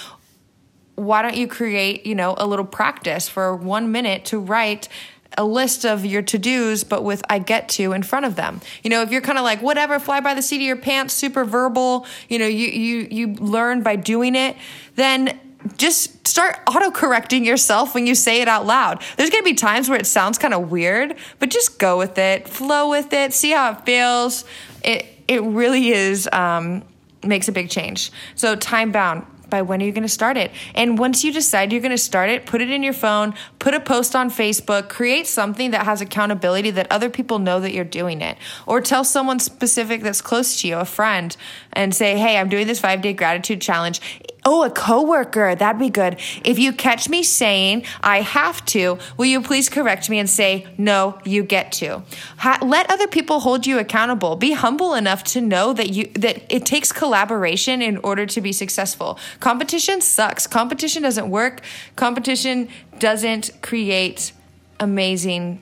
why 0.97 1.21
don't 1.21 1.37
you 1.37 1.47
create, 1.47 2.07
you 2.07 2.15
know, 2.15 2.33
a 2.39 2.47
little 2.47 2.65
practice 2.65 3.29
for 3.29 3.55
one 3.55 3.91
minute 3.91 4.25
to 4.25 4.39
write 4.39 4.89
a 5.37 5.45
list 5.45 5.85
of 5.85 6.03
your 6.03 6.23
to-dos 6.23 6.83
but 6.83 7.03
with 7.03 7.21
I 7.29 7.37
get 7.37 7.69
to 7.69 7.93
in 7.93 8.01
front 8.01 8.25
of 8.25 8.35
them. 8.35 8.61
You 8.83 8.89
know, 8.89 9.03
if 9.03 9.11
you're 9.11 9.21
kind 9.21 9.37
of 9.37 9.43
like 9.43 9.61
whatever 9.61 9.99
fly 9.99 10.21
by 10.21 10.33
the 10.33 10.41
seat 10.41 10.55
of 10.55 10.63
your 10.63 10.75
pants, 10.75 11.13
super 11.13 11.45
verbal, 11.45 12.07
you 12.27 12.39
know, 12.39 12.47
you 12.47 12.67
you 12.67 13.07
you 13.11 13.27
learn 13.35 13.83
by 13.83 13.95
doing 13.95 14.33
it, 14.33 14.57
then 14.95 15.39
just 15.77 16.27
start 16.27 16.57
auto 16.67 16.89
correcting 16.89 17.45
yourself 17.45 17.93
when 17.93 18.07
you 18.07 18.15
say 18.15 18.41
it 18.41 18.47
out 18.47 18.65
loud. 18.65 19.03
There's 19.17 19.29
to 19.29 19.43
be 19.43 19.53
times 19.53 19.89
where 19.89 19.99
it 19.99 20.07
sounds 20.07 20.39
kind 20.39 20.53
of 20.55 20.71
weird, 20.71 21.15
but 21.37 21.49
just 21.49 21.77
go 21.77 21.99
with 21.99 22.17
it, 22.17 22.47
flow 22.47 22.89
with 22.89 23.13
it, 23.13 23.33
see 23.33 23.51
how 23.51 23.73
it 23.73 23.85
feels. 23.85 24.45
It 24.83 25.05
it 25.27 25.43
really 25.43 25.89
is 25.89 26.27
um, 26.33 26.83
makes 27.23 27.47
a 27.47 27.51
big 27.51 27.69
change. 27.69 28.11
So 28.33 28.55
time 28.55 28.91
bound 28.91 29.27
by 29.49 29.61
when 29.61 29.81
are 29.81 29.85
you 29.85 29.91
going 29.91 30.03
to 30.03 30.09
start 30.09 30.37
it? 30.37 30.51
And 30.75 30.97
once 30.97 31.23
you 31.23 31.31
decide 31.33 31.71
you're 31.71 31.81
going 31.81 31.91
to 31.91 31.97
start 31.97 32.29
it, 32.29 32.45
put 32.45 32.61
it 32.61 32.69
in 32.69 32.83
your 32.83 32.93
phone, 32.93 33.33
put 33.59 33.73
a 33.73 33.79
post 33.79 34.15
on 34.15 34.29
Facebook, 34.29 34.89
create 34.89 35.27
something 35.27 35.71
that 35.71 35.85
has 35.85 36.01
accountability 36.01 36.71
that 36.71 36.91
other 36.91 37.09
people 37.09 37.39
know 37.39 37.59
that 37.59 37.73
you're 37.73 37.85
doing 37.85 38.21
it. 38.21 38.37
Or 38.65 38.81
tell 38.81 39.03
someone 39.03 39.39
specific 39.39 40.01
that's 40.01 40.21
close 40.21 40.61
to 40.61 40.67
you, 40.67 40.77
a 40.77 40.85
friend, 40.85 41.35
and 41.73 41.93
say, 41.93 42.17
hey, 42.17 42.37
I'm 42.37 42.49
doing 42.49 42.67
this 42.67 42.79
five 42.79 43.01
day 43.01 43.13
gratitude 43.13 43.61
challenge. 43.61 44.01
Oh, 44.49 44.63
a 44.63 44.69
coworker, 44.69 45.55
that'd 45.55 45.77
be 45.77 45.89
good. 45.89 46.21
If 46.45 46.57
you 46.57 46.71
catch 46.71 47.09
me 47.09 47.21
saying 47.21 47.83
I 48.01 48.21
have 48.21 48.63
to, 48.67 48.97
will 49.17 49.25
you 49.25 49.41
please 49.41 49.67
correct 49.67 50.09
me 50.09 50.19
and 50.19 50.29
say, 50.29 50.65
no, 50.77 51.19
you 51.25 51.43
get 51.43 51.73
to? 51.73 52.01
Ha- 52.37 52.59
let 52.61 52.89
other 52.89 53.07
people 53.07 53.41
hold 53.41 53.67
you 53.67 53.77
accountable. 53.77 54.37
Be 54.37 54.53
humble 54.53 54.93
enough 54.93 55.25
to 55.25 55.41
know 55.41 55.73
that 55.73 55.89
you, 55.89 56.05
that 56.13 56.45
it 56.49 56.65
takes 56.65 56.93
collaboration 56.93 57.81
in 57.81 57.97
order 57.97 58.25
to 58.25 58.39
be 58.39 58.53
successful. 58.53 59.19
Competition 59.41 59.99
sucks. 59.99 60.47
Competition 60.47 61.03
doesn't 61.03 61.29
work. 61.29 61.59
Competition 61.97 62.69
doesn't 62.99 63.51
create 63.61 64.31
amazing 64.79 65.61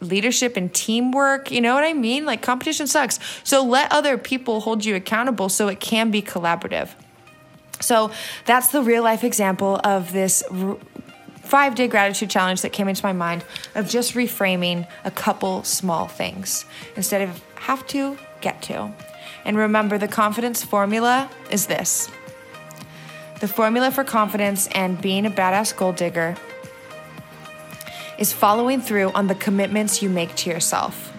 leadership 0.00 0.56
and 0.56 0.74
teamwork. 0.74 1.52
You 1.52 1.60
know 1.60 1.76
what 1.76 1.84
I 1.84 1.92
mean? 1.92 2.26
Like 2.26 2.42
competition 2.42 2.88
sucks. 2.88 3.20
So 3.44 3.64
let 3.64 3.92
other 3.92 4.18
people 4.18 4.62
hold 4.62 4.84
you 4.84 4.96
accountable 4.96 5.48
so 5.48 5.68
it 5.68 5.78
can 5.78 6.10
be 6.10 6.22
collaborative. 6.22 6.90
So 7.80 8.10
that's 8.44 8.68
the 8.68 8.82
real 8.82 9.02
life 9.02 9.24
example 9.24 9.80
of 9.84 10.12
this 10.12 10.42
five 11.42 11.74
day 11.74 11.88
gratitude 11.88 12.30
challenge 12.30 12.62
that 12.62 12.72
came 12.72 12.88
into 12.88 13.04
my 13.04 13.12
mind 13.12 13.44
of 13.74 13.88
just 13.88 14.14
reframing 14.14 14.86
a 15.04 15.10
couple 15.10 15.62
small 15.62 16.08
things 16.08 16.64
instead 16.96 17.22
of 17.22 17.42
have 17.54 17.86
to, 17.88 18.18
get 18.40 18.62
to. 18.62 18.92
And 19.44 19.56
remember, 19.56 19.96
the 19.96 20.08
confidence 20.08 20.64
formula 20.64 21.30
is 21.50 21.66
this 21.66 22.10
the 23.40 23.48
formula 23.48 23.90
for 23.90 24.02
confidence 24.02 24.66
and 24.68 25.00
being 25.00 25.26
a 25.26 25.30
badass 25.30 25.76
gold 25.76 25.96
digger 25.96 26.36
is 28.18 28.32
following 28.32 28.80
through 28.80 29.10
on 29.12 29.26
the 29.26 29.34
commitments 29.34 30.02
you 30.02 30.08
make 30.08 30.34
to 30.36 30.50
yourself. 30.50 31.12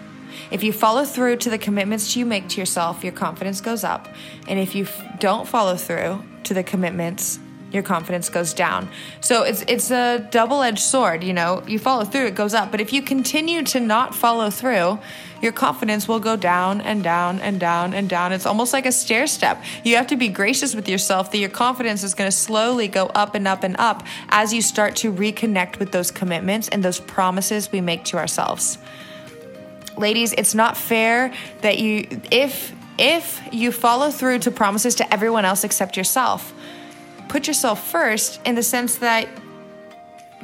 If 0.50 0.62
you 0.64 0.72
follow 0.72 1.04
through 1.04 1.36
to 1.36 1.50
the 1.50 1.58
commitments 1.58 2.16
you 2.16 2.26
make 2.26 2.48
to 2.48 2.60
yourself, 2.60 3.04
your 3.04 3.12
confidence 3.12 3.60
goes 3.60 3.84
up. 3.84 4.08
And 4.48 4.58
if 4.58 4.74
you 4.74 4.84
f- 4.84 5.20
don't 5.20 5.46
follow 5.46 5.76
through 5.76 6.24
to 6.48 6.54
the 6.54 6.62
commitments, 6.62 7.38
your 7.70 7.82
confidence 7.82 8.30
goes 8.30 8.54
down. 8.54 8.88
So 9.20 9.42
it's 9.42 9.62
it's 9.68 9.90
a 9.90 10.26
double-edged 10.30 10.78
sword, 10.78 11.22
you 11.22 11.34
know. 11.34 11.62
You 11.66 11.78
follow 11.78 12.04
through, 12.04 12.26
it 12.26 12.34
goes 12.34 12.54
up. 12.54 12.70
But 12.70 12.80
if 12.80 12.92
you 12.92 13.02
continue 13.02 13.62
to 13.64 13.80
not 13.80 14.14
follow 14.14 14.48
through, 14.48 14.98
your 15.42 15.52
confidence 15.52 16.08
will 16.08 16.18
go 16.18 16.34
down 16.34 16.80
and 16.80 17.04
down 17.04 17.40
and 17.40 17.60
down 17.60 17.92
and 17.92 18.08
down. 18.08 18.32
It's 18.32 18.46
almost 18.46 18.72
like 18.72 18.86
a 18.86 18.92
stair 18.92 19.26
step. 19.26 19.62
You 19.84 19.96
have 19.96 20.06
to 20.06 20.16
be 20.16 20.28
gracious 20.28 20.74
with 20.74 20.88
yourself 20.88 21.30
that 21.32 21.38
your 21.38 21.50
confidence 21.50 22.02
is 22.02 22.14
going 22.14 22.30
to 22.30 22.36
slowly 22.36 22.88
go 22.88 23.06
up 23.08 23.34
and 23.34 23.46
up 23.46 23.62
and 23.62 23.76
up 23.78 24.02
as 24.30 24.54
you 24.54 24.62
start 24.62 24.96
to 24.96 25.12
reconnect 25.12 25.78
with 25.78 25.92
those 25.92 26.10
commitments 26.10 26.68
and 26.68 26.82
those 26.82 26.98
promises 26.98 27.70
we 27.70 27.82
make 27.82 28.04
to 28.04 28.16
ourselves 28.16 28.78
ladies, 29.98 30.32
it's 30.32 30.54
not 30.54 30.76
fair 30.76 31.34
that 31.60 31.78
you 31.78 32.06
if 32.30 32.72
if 32.98 33.40
you 33.52 33.72
follow 33.72 34.10
through 34.10 34.40
to 34.40 34.50
promises 34.50 34.94
to 34.96 35.14
everyone 35.14 35.44
else 35.44 35.64
except 35.64 35.96
yourself. 35.96 36.52
Put 37.28 37.46
yourself 37.46 37.86
first 37.88 38.40
in 38.44 38.54
the 38.54 38.62
sense 38.62 38.96
that 38.96 39.28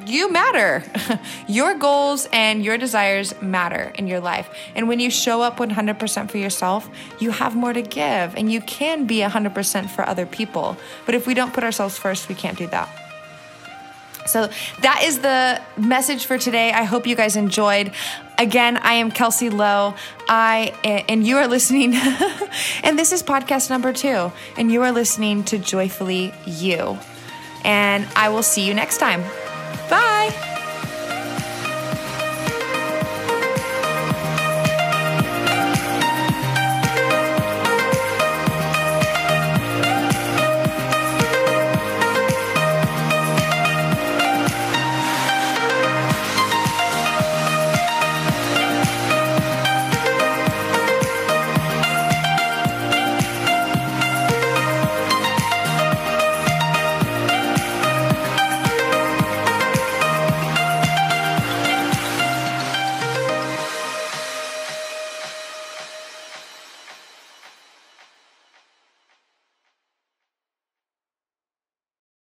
you 0.06 0.30
matter. 0.30 0.82
your 1.48 1.74
goals 1.74 2.28
and 2.32 2.64
your 2.64 2.76
desires 2.78 3.40
matter 3.40 3.92
in 3.96 4.06
your 4.06 4.20
life. 4.20 4.48
And 4.74 4.88
when 4.88 5.00
you 5.00 5.10
show 5.10 5.40
up 5.40 5.58
100% 5.58 6.30
for 6.30 6.38
yourself, 6.38 6.88
you 7.20 7.30
have 7.30 7.54
more 7.54 7.72
to 7.72 7.82
give 7.82 8.34
and 8.36 8.52
you 8.52 8.60
can 8.60 9.06
be 9.06 9.18
100% 9.18 9.90
for 9.90 10.06
other 10.06 10.26
people. 10.26 10.76
But 11.06 11.14
if 11.14 11.26
we 11.26 11.34
don't 11.34 11.52
put 11.52 11.64
ourselves 11.64 11.96
first, 11.96 12.28
we 12.28 12.34
can't 12.34 12.58
do 12.58 12.66
that. 12.68 12.88
So 14.26 14.48
that 14.80 15.02
is 15.04 15.20
the 15.20 15.60
message 15.76 16.24
for 16.24 16.38
today. 16.38 16.72
I 16.72 16.84
hope 16.84 17.06
you 17.06 17.14
guys 17.14 17.36
enjoyed. 17.36 17.92
Again, 18.38 18.76
I 18.78 18.94
am 18.94 19.10
Kelsey 19.10 19.50
Lowe. 19.50 19.94
I 20.28 20.72
and 21.08 21.26
you 21.26 21.36
are 21.36 21.46
listening, 21.46 21.94
and 22.82 22.98
this 22.98 23.12
is 23.12 23.22
podcast 23.22 23.70
number 23.70 23.92
two, 23.92 24.32
and 24.56 24.72
you 24.72 24.82
are 24.82 24.92
listening 24.92 25.44
to 25.44 25.58
Joyfully 25.58 26.32
You. 26.46 26.98
And 27.64 28.06
I 28.16 28.28
will 28.28 28.42
see 28.42 28.66
you 28.66 28.74
next 28.74 28.98
time. 28.98 29.22
Bye. 29.88 30.53